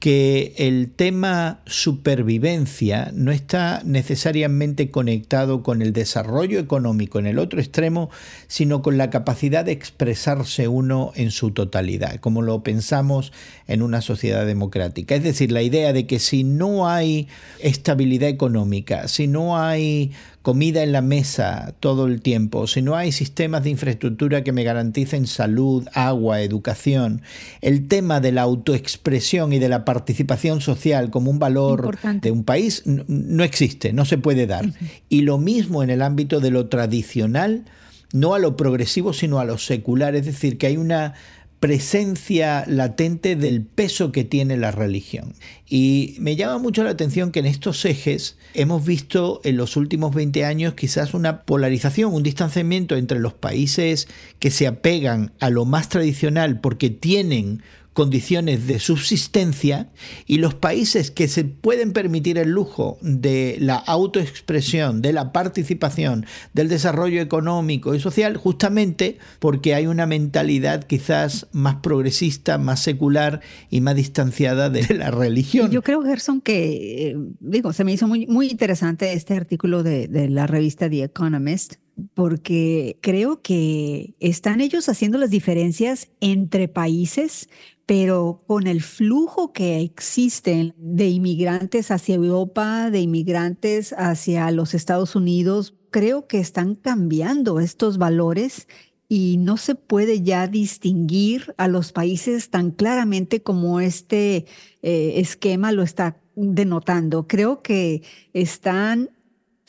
Que 0.00 0.54
el 0.56 0.90
tema 0.90 1.60
supervivencia 1.66 3.10
no 3.14 3.32
está 3.32 3.82
necesariamente 3.84 4.90
conectado 4.90 5.62
con 5.62 5.82
el 5.82 5.92
desarrollo 5.92 6.58
económico 6.58 7.18
en 7.18 7.26
el 7.26 7.38
otro 7.38 7.60
extremo, 7.60 8.08
sino 8.48 8.80
con 8.80 8.96
la 8.96 9.10
capacidad 9.10 9.62
de 9.62 9.72
expresarse 9.72 10.68
uno 10.68 11.12
en 11.16 11.30
su 11.30 11.50
totalidad, 11.50 12.16
como 12.16 12.40
lo 12.40 12.62
pensamos 12.62 13.30
en 13.68 13.82
una 13.82 14.00
sociedad 14.00 14.46
democrática. 14.46 15.14
Es 15.14 15.22
decir, 15.22 15.52
la 15.52 15.60
idea 15.60 15.92
de 15.92 16.06
que 16.06 16.18
si 16.18 16.44
no 16.44 16.88
hay 16.88 17.28
estabilidad 17.58 18.30
económica, 18.30 19.06
si 19.06 19.26
no 19.26 19.58
hay 19.58 20.12
comida 20.42 20.82
en 20.82 20.92
la 20.92 21.02
mesa 21.02 21.74
todo 21.80 22.06
el 22.06 22.22
tiempo, 22.22 22.66
si 22.66 22.80
no 22.80 22.96
hay 22.96 23.12
sistemas 23.12 23.62
de 23.62 23.70
infraestructura 23.70 24.42
que 24.42 24.52
me 24.52 24.64
garanticen 24.64 25.26
salud, 25.26 25.86
agua, 25.92 26.40
educación, 26.40 27.22
el 27.60 27.88
tema 27.88 28.20
de 28.20 28.32
la 28.32 28.42
autoexpresión 28.42 29.52
y 29.52 29.58
de 29.58 29.68
la 29.68 29.84
participación 29.84 30.60
social 30.60 31.10
como 31.10 31.30
un 31.30 31.38
valor 31.38 31.98
de 32.20 32.30
un 32.30 32.44
país 32.44 32.82
no 32.86 33.44
existe, 33.44 33.92
no 33.92 34.04
se 34.04 34.18
puede 34.18 34.46
dar. 34.46 34.72
Y 35.08 35.22
lo 35.22 35.36
mismo 35.36 35.82
en 35.82 35.90
el 35.90 36.00
ámbito 36.00 36.40
de 36.40 36.50
lo 36.50 36.68
tradicional, 36.68 37.64
no 38.12 38.34
a 38.34 38.38
lo 38.38 38.56
progresivo, 38.56 39.12
sino 39.12 39.38
a 39.38 39.44
lo 39.44 39.58
secular, 39.58 40.16
es 40.16 40.26
decir, 40.26 40.58
que 40.58 40.66
hay 40.66 40.76
una 40.76 41.14
presencia 41.60 42.64
latente 42.66 43.36
del 43.36 43.62
peso 43.62 44.12
que 44.12 44.24
tiene 44.24 44.56
la 44.56 44.70
religión. 44.70 45.34
Y 45.68 46.16
me 46.18 46.34
llama 46.34 46.58
mucho 46.58 46.82
la 46.82 46.90
atención 46.90 47.30
que 47.30 47.40
en 47.40 47.46
estos 47.46 47.84
ejes 47.84 48.38
hemos 48.54 48.84
visto 48.84 49.42
en 49.44 49.58
los 49.58 49.76
últimos 49.76 50.14
20 50.14 50.44
años 50.46 50.74
quizás 50.74 51.12
una 51.12 51.42
polarización, 51.42 52.14
un 52.14 52.22
distanciamiento 52.22 52.96
entre 52.96 53.20
los 53.20 53.34
países 53.34 54.08
que 54.38 54.50
se 54.50 54.66
apegan 54.66 55.32
a 55.38 55.50
lo 55.50 55.66
más 55.66 55.90
tradicional 55.90 56.60
porque 56.60 56.88
tienen 56.88 57.62
condiciones 57.92 58.66
de 58.66 58.78
subsistencia 58.78 59.90
y 60.26 60.38
los 60.38 60.54
países 60.54 61.10
que 61.10 61.28
se 61.28 61.44
pueden 61.44 61.92
permitir 61.92 62.38
el 62.38 62.50
lujo 62.50 62.98
de 63.02 63.56
la 63.60 63.76
autoexpresión, 63.76 65.02
de 65.02 65.12
la 65.12 65.32
participación, 65.32 66.26
del 66.54 66.68
desarrollo 66.68 67.20
económico 67.20 67.94
y 67.94 68.00
social, 68.00 68.36
justamente 68.36 69.18
porque 69.38 69.74
hay 69.74 69.86
una 69.86 70.06
mentalidad 70.06 70.84
quizás 70.84 71.48
más 71.52 71.76
progresista, 71.76 72.58
más 72.58 72.80
secular 72.82 73.40
y 73.70 73.80
más 73.80 73.96
distanciada 73.96 74.70
de 74.70 74.94
la 74.94 75.10
religión. 75.10 75.70
Yo 75.70 75.82
creo, 75.82 76.02
Gerson, 76.02 76.40
que, 76.40 77.08
eh, 77.08 77.16
digo, 77.40 77.72
se 77.72 77.84
me 77.84 77.92
hizo 77.92 78.06
muy, 78.06 78.26
muy 78.26 78.48
interesante 78.48 79.12
este 79.12 79.34
artículo 79.34 79.82
de, 79.82 80.08
de 80.08 80.28
la 80.28 80.46
revista 80.46 80.88
The 80.88 81.04
Economist 81.04 81.74
porque 82.14 82.98
creo 83.00 83.42
que 83.42 84.14
están 84.20 84.60
ellos 84.60 84.88
haciendo 84.88 85.18
las 85.18 85.30
diferencias 85.30 86.08
entre 86.20 86.68
países, 86.68 87.48
pero 87.86 88.44
con 88.46 88.66
el 88.66 88.82
flujo 88.82 89.52
que 89.52 89.80
existe 89.80 90.74
de 90.76 91.08
inmigrantes 91.08 91.90
hacia 91.90 92.14
Europa, 92.14 92.90
de 92.90 93.00
inmigrantes 93.00 93.92
hacia 93.92 94.50
los 94.50 94.74
Estados 94.74 95.16
Unidos, 95.16 95.74
creo 95.90 96.26
que 96.26 96.38
están 96.38 96.76
cambiando 96.76 97.60
estos 97.60 97.98
valores 97.98 98.68
y 99.08 99.38
no 99.38 99.56
se 99.56 99.74
puede 99.74 100.22
ya 100.22 100.46
distinguir 100.46 101.52
a 101.58 101.66
los 101.66 101.90
países 101.90 102.48
tan 102.48 102.70
claramente 102.70 103.42
como 103.42 103.80
este 103.80 104.46
eh, 104.82 105.14
esquema 105.16 105.72
lo 105.72 105.82
está 105.82 106.16
denotando. 106.36 107.26
Creo 107.26 107.60
que 107.60 108.02
están 108.32 109.10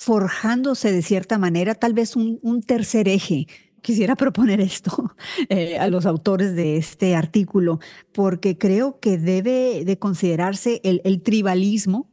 forjándose 0.02 0.92
de 0.92 1.04
cierta 1.04 1.38
manera 1.38 1.76
tal 1.76 1.94
vez 1.94 2.16
un, 2.16 2.64
tercer 2.66 3.08
eje 3.08 3.46
quisiera 3.84 4.16
proponer 4.24 4.60
esto 4.60 5.14
eh, 5.48 5.78
a 5.78 5.90
los 5.90 6.08
autores 6.08 6.56
de 6.56 6.78
este 6.78 7.16
artículo, 7.16 7.80
porque 8.12 8.58
creo 8.58 9.00
que 9.00 9.20
debe 9.20 9.84
de 9.86 10.00
considerarse 10.00 10.82
el, 10.84 11.22
tribalismo 11.22 12.10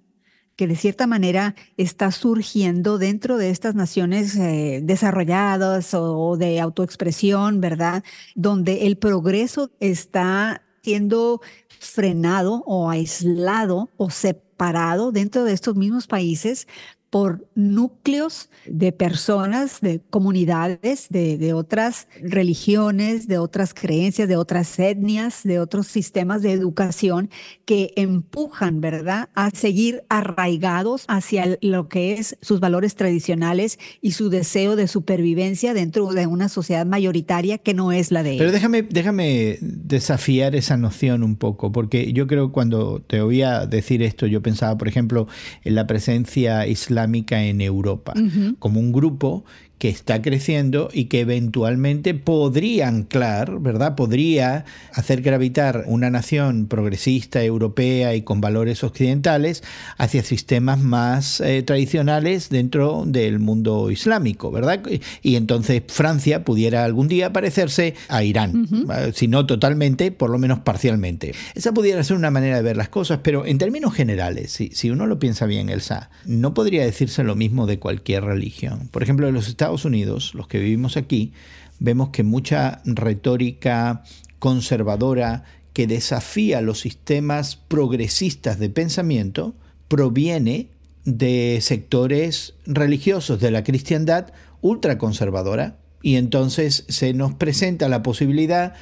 que 0.54 0.66
de 0.66 0.76
cierta 0.76 1.06
manera 1.06 1.54
está 1.78 2.10
surgiendo 2.10 2.98
dentro 2.98 3.38
de 3.38 3.48
estas 3.48 3.74
naciones 3.74 4.36
eh, 4.36 4.80
desarrolladas 4.82 5.94
o 5.94 6.36
de 6.36 6.60
autoexpresión, 6.60 7.62
¿verdad? 7.62 8.04
Donde 8.34 8.86
el 8.86 8.98
progreso 8.98 9.70
está 9.80 10.62
siendo 10.82 11.40
frenado 11.80 12.64
o 12.66 12.90
aislado 12.90 13.88
o 13.96 14.10
separado 14.10 15.10
dentro 15.10 15.44
de 15.44 15.54
estos 15.54 15.76
mismos 15.76 16.06
países 16.06 16.66
por 17.10 17.46
núcleos 17.54 18.50
de 18.66 18.92
personas, 18.92 19.80
de 19.80 20.00
comunidades, 20.10 21.06
de, 21.08 21.52
otras 21.54 22.06
religiones, 22.20 23.26
de 23.26 23.38
otras 23.38 23.72
creencias, 23.72 24.28
de 24.28 24.36
otras 24.36 24.78
etnias, 24.78 25.42
de 25.42 25.58
otros 25.58 25.86
sistemas 25.86 26.42
de 26.42 26.52
educación 26.52 27.30
que 27.64 27.92
empujan, 27.96 28.80
¿verdad?, 28.80 29.30
a 29.34 29.50
seguir 29.50 30.02
arraigados 30.08 31.04
hacia 31.08 31.58
lo 31.62 31.88
que 31.88 32.14
es 32.14 32.36
sus 32.42 32.60
valores 32.60 32.94
tradicionales 32.94 33.78
y 34.02 34.12
su 34.12 34.28
deseo 34.28 34.76
de 34.76 34.86
supervivencia 34.86 35.72
dentro 35.72 36.08
de 36.08 36.26
una 36.26 36.48
sociedad 36.48 36.84
mayoritaria 36.84 37.58
que 37.58 37.72
no 37.72 37.92
es 37.92 38.10
la 38.10 38.22
de 38.22 38.32
ellos. 38.32 38.40
Pero 38.40 38.52
déjame, 38.52 38.82
déjame 38.82 39.58
desafiar 39.60 40.54
esa 40.54 40.76
noción 40.76 41.22
un 41.22 41.36
poco, 41.36 41.72
porque 41.72 42.12
yo 42.12 42.26
creo 42.26 42.48
que 42.48 42.52
cuando 42.52 43.00
te 43.00 43.22
oía 43.22 43.66
decir 43.66 44.02
esto, 44.02 44.26
yo 44.26 44.42
pensaba, 44.42 44.76
por 44.76 44.88
ejemplo, 44.88 45.26
en 45.64 45.74
la 45.74 45.86
presencia 45.86 46.66
islámica 46.66 46.97
en 47.42 47.60
Europa, 47.60 48.14
como 48.58 48.80
un 48.80 48.92
grupo 48.92 49.44
que 49.78 49.88
está 49.88 50.20
creciendo 50.22 50.88
y 50.92 51.04
que 51.04 51.20
eventualmente 51.20 52.14
podría 52.14 52.88
anclar, 52.88 53.60
¿verdad? 53.60 53.94
Podría 53.94 54.64
hacer 54.92 55.22
gravitar 55.22 55.84
una 55.86 56.10
nación 56.10 56.66
progresista 56.66 57.42
europea 57.42 58.14
y 58.14 58.22
con 58.22 58.40
valores 58.40 58.82
occidentales 58.82 59.62
hacia 59.96 60.22
sistemas 60.22 60.80
más 60.80 61.40
eh, 61.40 61.62
tradicionales 61.62 62.48
dentro 62.48 63.04
del 63.06 63.38
mundo 63.38 63.90
islámico, 63.90 64.50
¿verdad? 64.50 64.82
Y 65.22 65.36
entonces 65.36 65.82
Francia 65.86 66.44
pudiera 66.44 66.84
algún 66.84 67.08
día 67.08 67.32
parecerse 67.32 67.94
a 68.08 68.24
Irán, 68.24 68.66
si 69.14 69.28
no 69.28 69.46
totalmente, 69.46 70.10
por 70.10 70.30
lo 70.30 70.38
menos 70.38 70.60
parcialmente. 70.60 71.34
Esa 71.54 71.72
pudiera 71.72 72.02
ser 72.02 72.16
una 72.16 72.30
manera 72.30 72.56
de 72.56 72.62
ver 72.62 72.76
las 72.76 72.88
cosas, 72.88 73.20
pero 73.22 73.46
en 73.46 73.58
términos 73.58 73.94
generales, 73.94 74.52
si, 74.52 74.70
si 74.72 74.90
uno 74.90 75.06
lo 75.06 75.18
piensa 75.18 75.46
bien, 75.46 75.68
Elsa, 75.68 76.10
no 76.24 76.54
podría 76.54 76.84
decirse 76.84 77.22
lo 77.22 77.36
mismo 77.36 77.66
de 77.66 77.78
cualquier 77.78 78.24
religión. 78.24 78.88
Por 78.90 79.02
ejemplo, 79.02 79.28
en 79.28 79.34
los 79.34 79.48
Estados 79.48 79.67
Estados 79.68 79.84
Unidos, 79.84 80.34
los 80.34 80.48
que 80.48 80.58
vivimos 80.58 80.96
aquí, 80.96 81.34
vemos 81.78 82.08
que 82.08 82.22
mucha 82.22 82.80
retórica 82.86 84.02
conservadora 84.38 85.44
que 85.74 85.86
desafía 85.86 86.62
los 86.62 86.80
sistemas 86.80 87.56
progresistas 87.56 88.58
de 88.58 88.70
pensamiento 88.70 89.54
proviene 89.88 90.68
de 91.04 91.58
sectores 91.60 92.54
religiosos 92.64 93.40
de 93.40 93.50
la 93.50 93.62
cristiandad 93.62 94.32
ultraconservadora. 94.62 95.76
Y 96.02 96.16
entonces 96.16 96.84
se 96.88 97.12
nos 97.12 97.34
presenta 97.34 97.90
la 97.90 98.02
posibilidad 98.02 98.72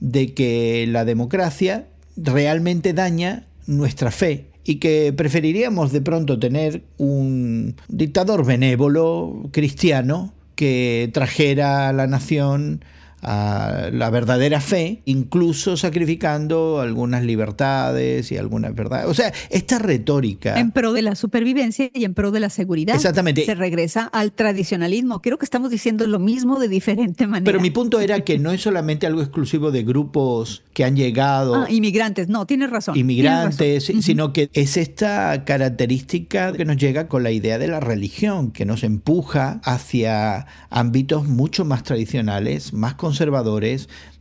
de 0.00 0.32
que 0.32 0.86
la 0.88 1.04
democracia 1.04 1.86
realmente 2.16 2.94
daña 2.94 3.46
nuestra 3.66 4.10
fe 4.10 4.49
y 4.70 4.76
que 4.76 5.12
preferiríamos 5.12 5.90
de 5.90 6.00
pronto 6.00 6.38
tener 6.38 6.84
un 6.96 7.74
dictador 7.88 8.46
benévolo 8.46 9.48
cristiano 9.50 10.32
que 10.54 11.10
trajera 11.12 11.88
a 11.88 11.92
la 11.92 12.06
nación 12.06 12.84
a 13.22 13.88
la 13.92 14.10
verdadera 14.10 14.60
fe, 14.60 15.02
incluso 15.04 15.76
sacrificando 15.76 16.80
algunas 16.80 17.24
libertades 17.24 18.32
y 18.32 18.36
algunas 18.36 18.74
verdades. 18.74 19.06
O 19.06 19.14
sea, 19.14 19.32
esta 19.50 19.78
retórica. 19.78 20.58
En 20.58 20.70
pro 20.70 20.92
de 20.92 21.02
la 21.02 21.14
supervivencia 21.14 21.90
y 21.92 22.04
en 22.04 22.14
pro 22.14 22.30
de 22.30 22.40
la 22.40 22.50
seguridad. 22.50 22.96
Exactamente. 22.96 23.44
Se 23.44 23.54
regresa 23.54 24.04
al 24.04 24.32
tradicionalismo. 24.32 25.20
Creo 25.22 25.38
que 25.38 25.44
estamos 25.44 25.70
diciendo 25.70 26.06
lo 26.06 26.18
mismo 26.18 26.58
de 26.58 26.68
diferente 26.68 27.26
manera. 27.26 27.44
Pero 27.44 27.60
mi 27.60 27.70
punto 27.70 28.00
era 28.00 28.20
que 28.20 28.38
no 28.38 28.52
es 28.52 28.62
solamente 28.62 29.06
algo 29.06 29.20
exclusivo 29.20 29.70
de 29.70 29.82
grupos 29.82 30.62
que 30.72 30.84
han 30.84 30.96
llegado. 30.96 31.54
Ah, 31.56 31.66
inmigrantes, 31.70 32.28
no, 32.28 32.46
tienes 32.46 32.70
razón. 32.70 32.96
Inmigrantes, 32.96 33.92
sino 34.00 34.32
que 34.32 34.50
es 34.52 34.76
esta 34.76 35.44
característica 35.44 36.52
que 36.52 36.64
nos 36.64 36.76
llega 36.76 37.08
con 37.08 37.22
la 37.22 37.30
idea 37.30 37.58
de 37.58 37.68
la 37.68 37.80
religión, 37.80 38.50
que 38.50 38.64
nos 38.64 38.82
empuja 38.82 39.60
hacia 39.64 40.46
ámbitos 40.70 41.26
mucho 41.26 41.64
más 41.64 41.82
tradicionales, 41.82 42.72
más 42.72 42.94
conservadores, 42.94 43.09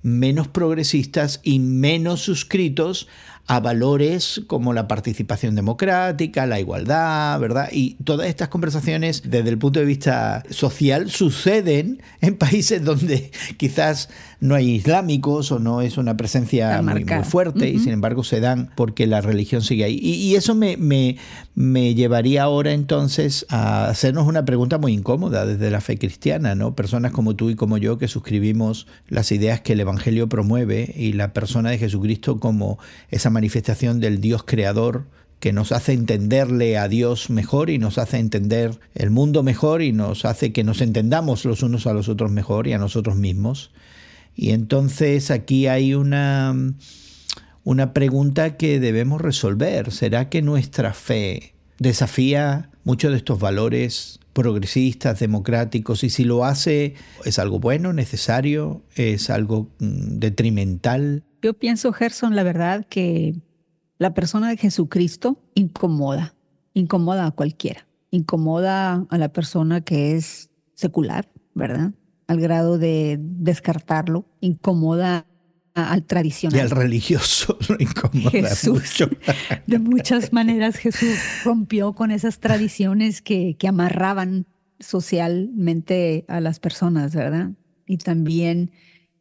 menos 0.01 0.48
progresistas 0.48 1.39
y 1.43 1.60
menos 1.60 2.22
suscritos 2.22 3.08
a 3.50 3.60
valores 3.62 4.41
como 4.46 4.74
la 4.74 4.88
participación 4.88 5.55
democrática, 5.55 6.46
la 6.46 6.60
igualdad, 6.60 7.39
¿verdad? 7.39 7.69
Y 7.72 7.96
todas 8.03 8.27
estas 8.27 8.50
conversaciones 8.50 9.24
desde 9.25 9.50
el 9.50 9.58
punto 9.58 9.79
de 9.79 9.88
vista 9.88 10.43
social 10.51 11.10
suceden 11.10 12.00
en 12.22 12.38
países 12.38 12.84
donde 12.84 13.31
quizás 13.58 14.10
no 14.39 14.55
hay 14.55 14.72
islámicos 14.72 15.51
o 15.51 15.60
no 15.60 15.81
es 15.81 15.98
una 15.98 16.15
presencia 16.15 16.81
muy, 16.81 17.05
fuerte 17.24 17.69
y 17.69 17.79
sin 17.79 17.91
embargo 17.91 18.24
se 18.24 18.39
dan 18.39 18.69
porque 18.75 19.05
la 19.05 19.22
religión 19.22 19.62
sigue 19.62 19.84
ahí. 19.84 20.00
Y, 20.01 20.36
eso 20.36 20.55
me, 20.55 20.77
me, 20.77 21.17
me, 21.55 21.93
llevaría 21.93 22.43
ahora 22.43 22.72
entonces 22.72 23.46
a 23.50 23.89
hacernos 23.89 24.27
una 24.27 24.46
pregunta 24.46 24.77
muy 24.77 24.93
incómoda 24.93 25.46
desde 25.46 25.69
la 25.72 25.81
fe 25.81 25.98
cristiana, 25.98 26.55
¿no? 26.55 26.74
Personas 26.74 27.12
como 27.12 27.36
tú 27.36 27.50
y 27.50 27.55
como 27.55 27.77
yo 27.77 27.98
que 27.98 28.08
suscribimos 28.08 28.88
las 29.08 29.31
ideas 29.31 29.62
que 29.62 29.74
el 29.74 29.81
Evangelio 29.81 30.29
promueve 30.29 30.93
y 30.96 31.13
la 31.13 31.34
persona 31.34 31.72
de 31.72 31.77
Jesucristo 31.77 32.39
como 32.39 32.79
esa 33.10 33.29
manifestación 33.29 34.00
del 34.00 34.22
Dios 34.22 34.43
creador 34.46 35.05
que 35.39 35.53
nos 35.53 35.72
hace 35.72 35.93
entenderle 35.93 36.77
a 36.77 36.88
Dios 36.88 37.29
mejor 37.29 37.69
y 37.69 37.77
nos 37.77 37.98
hace 37.98 38.17
entender 38.17 38.77
el 38.93 39.10
mundo 39.10 39.41
mejor 39.41 39.81
y 39.81 39.93
nos 39.93 40.25
hace 40.25 40.51
que 40.51 40.63
nos 40.63 40.81
entendamos 40.81 41.46
los 41.46 41.63
unos 41.63 41.88
a 41.88 41.93
los 41.93 42.10
otros 42.10 42.31
mejor 42.31 42.67
y 42.67 42.74
a 42.74 42.77
nosotros 42.77 43.15
mismos. 43.15 43.72
Y 44.41 44.51
entonces 44.51 45.31
aquí 45.31 45.67
hay 45.67 45.93
una, 45.93 46.55
una 47.65 47.93
pregunta 47.93 48.55
que 48.55 48.79
debemos 48.79 49.19
resolver. 49.19 49.91
¿Será 49.91 50.29
que 50.29 50.41
nuestra 50.41 50.93
fe 50.93 51.55
desafía 51.77 52.69
muchos 52.86 53.12
de 53.12 53.17
estos 53.17 53.38
valores 53.38 54.22
progresistas, 54.31 55.19
democráticos, 55.19 56.05
y 56.05 56.10
si 56.10 56.24
lo 56.24 56.46
hace, 56.46 56.93
¿es 57.25 57.38
algo 57.38 57.60
bueno, 57.60 57.91
necesario? 57.91 58.81
¿Es 58.96 59.29
algo 59.29 59.67
mm, 59.79 60.19
detrimental? 60.19 61.25
Yo 61.41 61.53
pienso, 61.55 61.91
Gerson, 61.91 62.38
la 62.38 62.43
verdad 62.43 62.86
que 62.88 63.36
la 63.98 64.13
persona 64.13 64.48
de 64.48 64.55
Jesucristo 64.55 65.43
incomoda, 65.53 66.34
incomoda 66.74 67.25
a 67.25 67.31
cualquiera, 67.31 67.89
incomoda 68.10 69.05
a 69.10 69.17
la 69.17 69.34
persona 69.34 69.81
que 69.81 70.15
es 70.15 70.50
secular, 70.75 71.27
¿verdad? 71.55 71.91
Al 72.30 72.40
grado 72.40 72.78
de 72.78 73.18
descartarlo, 73.20 74.26
incomoda 74.40 75.26
al 75.74 76.06
tradicional. 76.06 76.58
Y 76.58 76.62
al 76.62 76.70
religioso 76.70 77.58
lo 77.70 77.76
incomoda 77.80 78.32
mucho. 78.68 79.10
De 79.68 79.80
muchas 79.80 80.34
maneras 80.34 80.78
Jesús 80.78 81.18
rompió 81.44 81.94
con 81.94 82.12
esas 82.12 82.40
tradiciones 82.40 83.22
que, 83.22 83.56
que 83.58 83.68
amarraban 83.68 84.46
socialmente 84.80 86.26
a 86.28 86.40
las 86.40 86.60
personas, 86.60 87.16
¿verdad? 87.16 87.52
Y 87.86 87.98
también 87.98 88.72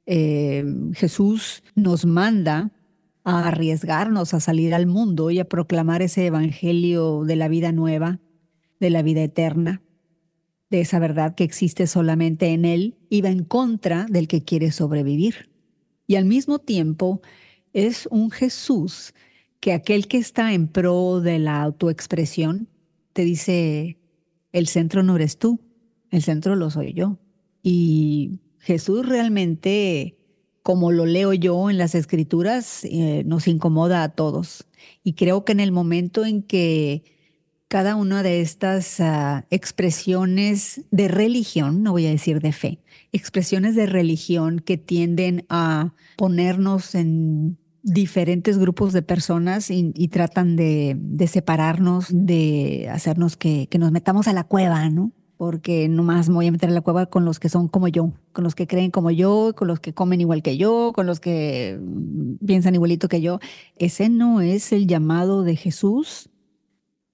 eh, 0.06 0.64
Jesús 0.94 1.62
nos 1.74 2.06
manda 2.06 2.72
a 3.24 3.48
arriesgarnos 3.48 4.32
a 4.34 4.40
salir 4.40 4.74
al 4.74 4.86
mundo 4.86 5.30
y 5.30 5.38
a 5.38 5.48
proclamar 5.48 6.02
ese 6.02 6.26
evangelio 6.26 7.24
de 7.24 7.36
la 7.36 7.48
vida 7.48 7.72
nueva, 7.72 8.20
de 8.80 8.90
la 8.90 9.02
vida 9.02 9.22
eterna, 9.22 9.82
de 10.70 10.80
esa 10.80 10.98
verdad 10.98 11.34
que 11.34 11.44
existe 11.44 11.86
solamente 11.86 12.48
en 12.48 12.64
Él 12.64 12.96
y 13.08 13.22
va 13.22 13.30
en 13.30 13.44
contra 13.44 14.06
del 14.06 14.28
que 14.28 14.44
quiere 14.44 14.70
sobrevivir. 14.70 15.50
Y 16.06 16.16
al 16.16 16.24
mismo 16.24 16.58
tiempo 16.58 17.20
es 17.72 18.08
un 18.10 18.30
Jesús 18.30 19.14
que 19.60 19.72
aquel 19.72 20.06
que 20.08 20.18
está 20.18 20.52
en 20.52 20.68
pro 20.68 21.20
de 21.20 21.38
la 21.38 21.62
autoexpresión 21.62 22.68
te 23.12 23.24
dice, 23.24 23.98
el 24.52 24.68
centro 24.68 25.02
no 25.02 25.16
eres 25.16 25.38
tú, 25.38 25.60
el 26.10 26.22
centro 26.22 26.54
lo 26.56 26.70
soy 26.70 26.92
yo. 26.92 27.18
Y 27.62 28.38
Jesús 28.58 29.06
realmente, 29.06 30.16
como 30.62 30.92
lo 30.92 31.06
leo 31.06 31.32
yo 31.32 31.70
en 31.70 31.78
las 31.78 31.94
escrituras, 31.94 32.84
eh, 32.84 33.22
nos 33.26 33.48
incomoda 33.48 34.02
a 34.02 34.10
todos. 34.10 34.66
Y 35.02 35.14
creo 35.14 35.44
que 35.44 35.52
en 35.52 35.60
el 35.60 35.72
momento 35.72 36.24
en 36.24 36.42
que 36.42 37.02
cada 37.68 37.96
una 37.96 38.22
de 38.22 38.40
estas 38.40 38.98
ah, 39.00 39.46
expresiones 39.50 40.82
de 40.90 41.08
religión, 41.08 41.82
no 41.82 41.92
voy 41.92 42.06
a 42.06 42.10
decir 42.10 42.40
de 42.40 42.52
fe, 42.52 42.80
expresiones 43.12 43.74
de 43.76 43.86
religión 43.86 44.58
que 44.58 44.78
tienden 44.78 45.44
a 45.50 45.92
ponernos 46.16 46.94
en 46.94 47.58
diferentes 47.82 48.58
grupos 48.58 48.92
de 48.92 49.02
personas 49.02 49.70
y, 49.70 50.08
tratan 50.08 50.56
de, 50.56 50.96
separarnos, 51.30 52.06
de 52.10 52.88
hacernos 52.90 53.36
que, 53.36 53.68
que, 53.68 53.78
nos 53.78 53.92
metamos 53.92 54.28
a 54.28 54.32
la 54.32 54.44
cueva, 54.44 54.88
¿no? 54.90 55.12
porque 55.38 55.88
nomás 55.88 56.28
me 56.28 56.34
voy 56.34 56.48
a 56.48 56.52
meter 56.52 56.68
en 56.68 56.74
la 56.74 56.80
cueva 56.80 57.06
con 57.06 57.24
los 57.24 57.38
que 57.38 57.48
son 57.48 57.68
como 57.68 57.86
yo, 57.86 58.12
con 58.32 58.42
los 58.42 58.56
que 58.56 58.66
creen 58.66 58.90
como 58.90 59.12
yo, 59.12 59.54
con 59.56 59.68
los 59.68 59.78
que 59.78 59.94
comen 59.94 60.20
igual 60.20 60.42
que 60.42 60.56
yo, 60.56 60.92
con 60.92 61.06
los 61.06 61.20
que 61.20 61.78
mm, 61.80 62.44
piensan 62.44 62.74
igualito 62.74 63.08
que 63.08 63.20
yo. 63.20 63.38
Ese 63.76 64.08
no 64.08 64.40
es 64.40 64.72
el 64.72 64.88
llamado 64.88 65.44
de 65.44 65.54
Jesús, 65.54 66.28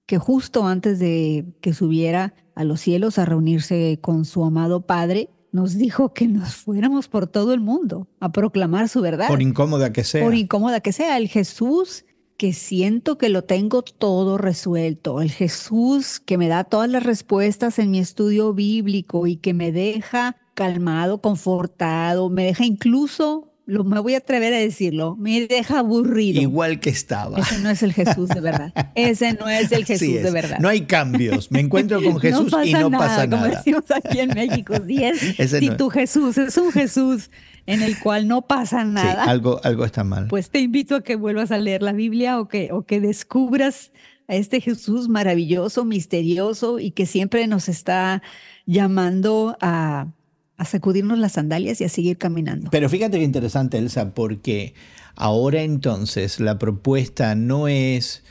que 0.05 0.17
justo 0.17 0.65
antes 0.65 0.99
de 0.99 1.45
que 1.61 1.73
subiera 1.73 2.33
a 2.55 2.63
los 2.63 2.81
cielos 2.81 3.17
a 3.17 3.25
reunirse 3.25 3.99
con 4.01 4.25
su 4.25 4.43
amado 4.45 4.85
Padre, 4.85 5.29
nos 5.51 5.77
dijo 5.77 6.13
que 6.13 6.27
nos 6.27 6.55
fuéramos 6.55 7.07
por 7.07 7.27
todo 7.27 7.53
el 7.53 7.61
mundo 7.61 8.07
a 8.19 8.31
proclamar 8.31 8.89
su 8.89 9.01
verdad. 9.01 9.27
Por 9.27 9.41
incómoda 9.41 9.93
que 9.93 10.03
sea. 10.03 10.23
Por 10.23 10.35
incómoda 10.35 10.81
que 10.81 10.91
sea. 10.91 11.17
El 11.17 11.27
Jesús 11.29 12.05
que 12.37 12.53
siento 12.53 13.17
que 13.17 13.29
lo 13.29 13.43
tengo 13.43 13.81
todo 13.81 14.37
resuelto, 14.37 15.21
el 15.21 15.31
Jesús 15.31 16.19
que 16.19 16.37
me 16.37 16.49
da 16.49 16.65
todas 16.65 16.89
las 16.89 17.03
respuestas 17.03 17.79
en 17.79 17.91
mi 17.91 17.99
estudio 17.99 18.53
bíblico 18.53 19.25
y 19.27 19.37
que 19.37 19.53
me 19.53 19.71
deja 19.71 20.35
calmado, 20.53 21.21
confortado, 21.21 22.29
me 22.29 22.43
deja 22.45 22.65
incluso, 22.65 23.53
lo, 23.65 23.83
me 23.83 23.99
voy 23.99 24.13
a 24.13 24.17
atrever 24.17 24.53
a 24.53 24.57
decirlo, 24.57 25.15
me 25.15 25.47
deja 25.47 25.79
aburrido. 25.79 26.41
Igual 26.41 26.79
que 26.79 26.91
estaba. 26.91 27.39
Ese 27.39 27.59
no 27.59 27.69
es 27.69 27.81
el 27.81 27.93
Jesús 27.93 28.29
de 28.29 28.41
verdad. 28.41 28.73
Ese 28.95 29.33
no 29.33 29.49
es 29.49 29.71
el 29.71 29.85
Jesús 29.85 30.13
de 30.21 30.31
verdad. 30.31 30.59
No 30.59 30.69
hay 30.69 30.81
cambios. 30.81 31.51
Me 31.51 31.61
encuentro 31.61 32.01
con 32.01 32.19
Jesús 32.19 32.53
y 32.63 32.73
no 32.73 32.91
pasa 32.91 33.25
nada. 33.25 33.29
Como 33.29 33.55
decimos 33.55 33.83
aquí 33.91 34.19
en 34.19 34.29
México, 34.29 34.75
si, 35.59 35.69
tu 35.71 35.89
Jesús 35.89 36.37
es 36.37 36.57
un 36.57 36.71
Jesús 36.71 37.31
en 37.65 37.81
el 37.81 37.99
cual 37.99 38.27
no 38.27 38.43
pasa 38.43 38.83
nada. 38.83 39.23
Sí, 39.23 39.29
algo, 39.29 39.59
algo 39.63 39.85
está 39.85 40.03
mal. 40.03 40.27
Pues 40.27 40.49
te 40.51 40.59
invito 40.59 40.95
a 40.95 41.01
que 41.01 41.15
vuelvas 41.15 41.51
a 41.51 41.57
leer 41.57 41.81
la 41.81 41.93
Biblia 41.93 42.39
o 42.39 42.47
que, 42.47 42.69
o 42.71 42.83
que 42.83 43.01
descubras 43.01 43.91
a 44.27 44.35
este 44.35 44.61
Jesús 44.61 45.09
maravilloso, 45.09 45.85
misterioso 45.85 46.79
y 46.79 46.91
que 46.91 47.05
siempre 47.05 47.47
nos 47.47 47.67
está 47.69 48.21
llamando 48.65 49.57
a, 49.61 50.07
a 50.57 50.65
sacudirnos 50.65 51.17
las 51.19 51.33
sandalias 51.33 51.81
y 51.81 51.83
a 51.83 51.89
seguir 51.89 52.17
caminando. 52.17 52.69
Pero 52.71 52.89
fíjate 52.89 53.17
qué 53.17 53.23
interesante, 53.23 53.77
Elsa, 53.77 54.13
porque 54.13 54.73
ahora 55.15 55.61
entonces 55.61 56.39
la 56.39 56.57
propuesta 56.59 57.35
no 57.35 57.67
es 57.67 58.23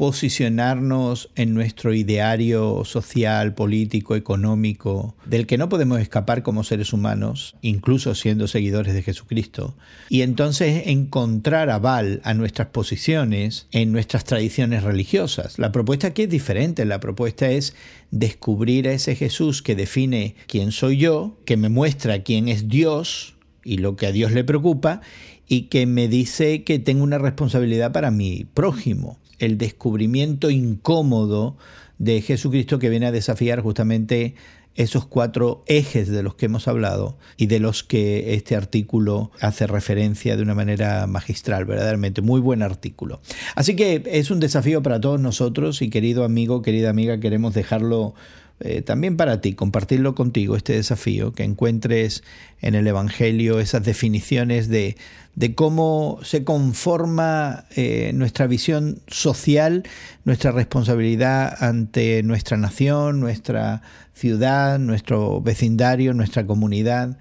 posicionarnos 0.00 1.28
en 1.36 1.52
nuestro 1.52 1.92
ideario 1.92 2.86
social, 2.86 3.54
político, 3.54 4.16
económico, 4.16 5.14
del 5.26 5.46
que 5.46 5.58
no 5.58 5.68
podemos 5.68 6.00
escapar 6.00 6.42
como 6.42 6.64
seres 6.64 6.94
humanos, 6.94 7.54
incluso 7.60 8.14
siendo 8.14 8.48
seguidores 8.48 8.94
de 8.94 9.02
Jesucristo, 9.02 9.76
y 10.08 10.22
entonces 10.22 10.84
encontrar 10.86 11.68
aval 11.68 12.22
a 12.24 12.32
nuestras 12.32 12.68
posiciones 12.68 13.66
en 13.72 13.92
nuestras 13.92 14.24
tradiciones 14.24 14.84
religiosas. 14.84 15.58
La 15.58 15.70
propuesta 15.70 16.06
aquí 16.06 16.22
es 16.22 16.30
diferente, 16.30 16.86
la 16.86 16.98
propuesta 16.98 17.50
es 17.50 17.74
descubrir 18.10 18.88
a 18.88 18.92
ese 18.92 19.16
Jesús 19.16 19.60
que 19.60 19.76
define 19.76 20.34
quién 20.46 20.72
soy 20.72 20.96
yo, 20.96 21.36
que 21.44 21.58
me 21.58 21.68
muestra 21.68 22.22
quién 22.22 22.48
es 22.48 22.68
Dios 22.68 23.34
y 23.64 23.76
lo 23.76 23.96
que 23.96 24.06
a 24.06 24.12
Dios 24.12 24.32
le 24.32 24.44
preocupa, 24.44 25.02
y 25.46 25.64
que 25.64 25.84
me 25.84 26.08
dice 26.08 26.64
que 26.64 26.78
tengo 26.78 27.04
una 27.04 27.18
responsabilidad 27.18 27.92
para 27.92 28.10
mi 28.10 28.46
prójimo 28.54 29.18
el 29.40 29.58
descubrimiento 29.58 30.50
incómodo 30.50 31.56
de 31.98 32.22
Jesucristo 32.22 32.78
que 32.78 32.88
viene 32.88 33.06
a 33.06 33.12
desafiar 33.12 33.60
justamente 33.60 34.34
esos 34.76 35.04
cuatro 35.04 35.64
ejes 35.66 36.08
de 36.08 36.22
los 36.22 36.36
que 36.36 36.46
hemos 36.46 36.68
hablado 36.68 37.18
y 37.36 37.46
de 37.46 37.58
los 37.58 37.82
que 37.82 38.34
este 38.34 38.54
artículo 38.56 39.30
hace 39.40 39.66
referencia 39.66 40.36
de 40.36 40.42
una 40.42 40.54
manera 40.54 41.06
magistral, 41.06 41.64
verdaderamente 41.64 42.22
muy 42.22 42.40
buen 42.40 42.62
artículo. 42.62 43.20
Así 43.56 43.74
que 43.74 44.02
es 44.06 44.30
un 44.30 44.40
desafío 44.40 44.82
para 44.82 45.00
todos 45.00 45.20
nosotros 45.20 45.82
y 45.82 45.90
querido 45.90 46.24
amigo, 46.24 46.62
querida 46.62 46.90
amiga, 46.90 47.18
queremos 47.18 47.52
dejarlo 47.52 48.14
eh, 48.60 48.82
también 48.82 49.16
para 49.16 49.40
ti, 49.40 49.54
compartirlo 49.54 50.14
contigo, 50.14 50.54
este 50.54 50.74
desafío, 50.74 51.32
que 51.32 51.44
encuentres 51.44 52.22
en 52.60 52.74
el 52.74 52.86
Evangelio 52.86 53.58
esas 53.58 53.84
definiciones 53.84 54.68
de, 54.68 54.96
de 55.34 55.54
cómo 55.54 56.18
se 56.22 56.44
conforma 56.44 57.64
eh, 57.74 58.12
nuestra 58.14 58.46
visión 58.46 59.00
social, 59.06 59.84
nuestra 60.24 60.52
responsabilidad 60.52 61.56
ante 61.62 62.22
nuestra 62.22 62.58
nación, 62.58 63.18
nuestra 63.18 63.80
ciudad, 64.12 64.78
nuestro 64.78 65.40
vecindario, 65.40 66.12
nuestra 66.12 66.46
comunidad 66.46 67.16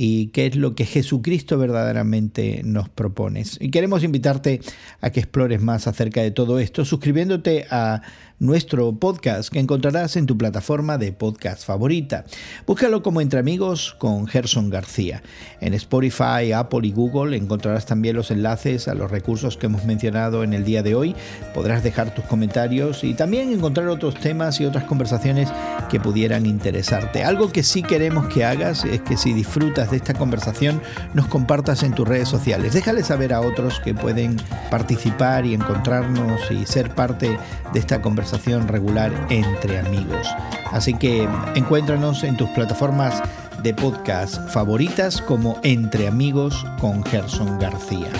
y 0.00 0.28
qué 0.28 0.46
es 0.46 0.54
lo 0.54 0.74
que 0.76 0.84
Jesucristo 0.84 1.58
verdaderamente 1.58 2.62
nos 2.64 2.88
propone. 2.88 3.42
Y 3.58 3.70
queremos 3.70 4.04
invitarte 4.04 4.60
a 5.00 5.10
que 5.10 5.18
explores 5.20 5.60
más 5.60 5.88
acerca 5.88 6.22
de 6.22 6.30
todo 6.30 6.60
esto 6.60 6.84
suscribiéndote 6.84 7.66
a 7.68 8.02
nuestro 8.40 8.92
podcast 8.92 9.50
que 9.52 9.58
encontrarás 9.58 10.16
en 10.16 10.26
tu 10.26 10.38
plataforma 10.38 10.96
de 10.96 11.12
podcast 11.12 11.64
favorita. 11.66 12.24
Búscalo 12.66 13.02
como 13.02 13.20
Entre 13.20 13.40
Amigos 13.40 13.96
con 13.98 14.26
Gerson 14.28 14.70
García. 14.70 15.22
En 15.60 15.74
Spotify, 15.74 16.52
Apple 16.54 16.86
y 16.86 16.92
Google 16.92 17.36
encontrarás 17.36 17.86
también 17.86 18.14
los 18.14 18.30
enlaces 18.30 18.86
a 18.86 18.94
los 18.94 19.10
recursos 19.10 19.56
que 19.56 19.66
hemos 19.66 19.84
mencionado 19.84 20.44
en 20.44 20.52
el 20.52 20.64
día 20.64 20.84
de 20.84 20.94
hoy. 20.94 21.16
Podrás 21.52 21.82
dejar 21.82 22.14
tus 22.14 22.24
comentarios 22.26 23.02
y 23.02 23.14
también 23.14 23.52
encontrar 23.52 23.88
otros 23.88 24.14
temas 24.14 24.60
y 24.60 24.66
otras 24.66 24.84
conversaciones 24.84 25.48
que 25.90 25.98
pudieran 25.98 26.46
interesarte. 26.46 27.24
Algo 27.24 27.50
que 27.50 27.64
sí 27.64 27.82
queremos 27.82 28.28
que 28.28 28.44
hagas 28.44 28.84
es 28.84 29.00
que 29.00 29.16
si 29.16 29.32
disfrutas 29.32 29.90
de 29.90 29.96
esta 29.96 30.14
conversación 30.14 30.80
nos 31.12 31.26
compartas 31.26 31.82
en 31.82 31.92
tus 31.92 32.06
redes 32.06 32.28
sociales. 32.28 32.72
Déjale 32.72 33.02
saber 33.02 33.32
a 33.34 33.40
otros 33.40 33.80
que 33.80 33.94
pueden 33.94 34.36
participar 34.70 35.44
y 35.44 35.54
encontrarnos 35.54 36.40
y 36.50 36.66
ser 36.66 36.94
parte 36.94 37.36
de 37.72 37.78
esta 37.78 38.00
conversación 38.28 38.68
regular 38.68 39.26
entre 39.30 39.78
amigos. 39.78 40.28
Así 40.70 40.92
que 40.92 41.26
encuéntranos 41.54 42.24
en 42.24 42.36
tus 42.36 42.50
plataformas 42.50 43.22
de 43.62 43.72
podcast 43.72 44.50
favoritas 44.50 45.22
como 45.22 45.58
Entre 45.62 46.06
Amigos 46.06 46.66
con 46.78 47.02
Gerson 47.04 47.58
García. 47.58 48.10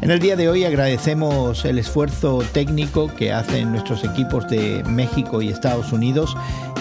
En 0.00 0.12
el 0.12 0.20
día 0.20 0.36
de 0.36 0.48
hoy 0.48 0.64
agradecemos 0.64 1.64
el 1.64 1.78
esfuerzo 1.78 2.44
técnico 2.52 3.12
que 3.16 3.32
hacen 3.32 3.72
nuestros 3.72 4.04
equipos 4.04 4.46
de 4.48 4.84
México 4.84 5.42
y 5.42 5.48
Estados 5.48 5.92
Unidos 5.92 6.36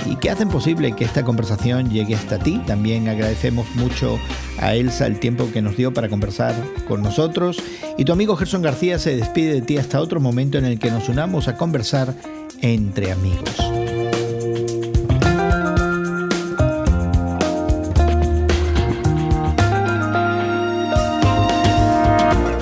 y 0.05 0.15
que 0.17 0.29
hacen 0.29 0.49
posible 0.49 0.91
que 0.91 1.05
esta 1.05 1.23
conversación 1.23 1.89
llegue 1.89 2.15
hasta 2.15 2.37
ti. 2.37 2.61
También 2.67 3.07
agradecemos 3.07 3.65
mucho 3.75 4.19
a 4.59 4.75
Elsa 4.75 5.07
el 5.07 5.19
tiempo 5.19 5.49
que 5.51 5.61
nos 5.61 5.77
dio 5.77 5.93
para 5.93 6.09
conversar 6.09 6.53
con 6.87 7.01
nosotros. 7.01 7.57
Y 7.97 8.05
tu 8.05 8.11
amigo 8.11 8.35
Gerson 8.35 8.61
García 8.61 8.99
se 8.99 9.15
despide 9.15 9.53
de 9.53 9.61
ti 9.61 9.77
hasta 9.77 10.01
otro 10.01 10.19
momento 10.19 10.57
en 10.57 10.65
el 10.65 10.77
que 10.77 10.91
nos 10.91 11.09
unamos 11.09 11.47
a 11.47 11.55
conversar 11.55 12.13
entre 12.61 13.11
amigos. 13.11 13.55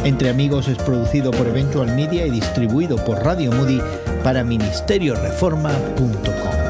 Entre 0.04 0.30
Amigos 0.30 0.68
es 0.68 0.78
producido 0.80 1.32
por 1.32 1.48
Eventual 1.48 1.96
Media 1.96 2.28
y 2.28 2.30
distribuido 2.30 2.98
por 3.06 3.24
Radio 3.24 3.54
Moody 3.54 3.80
para 4.24 4.44
ministerioreforma.com. 4.44 6.63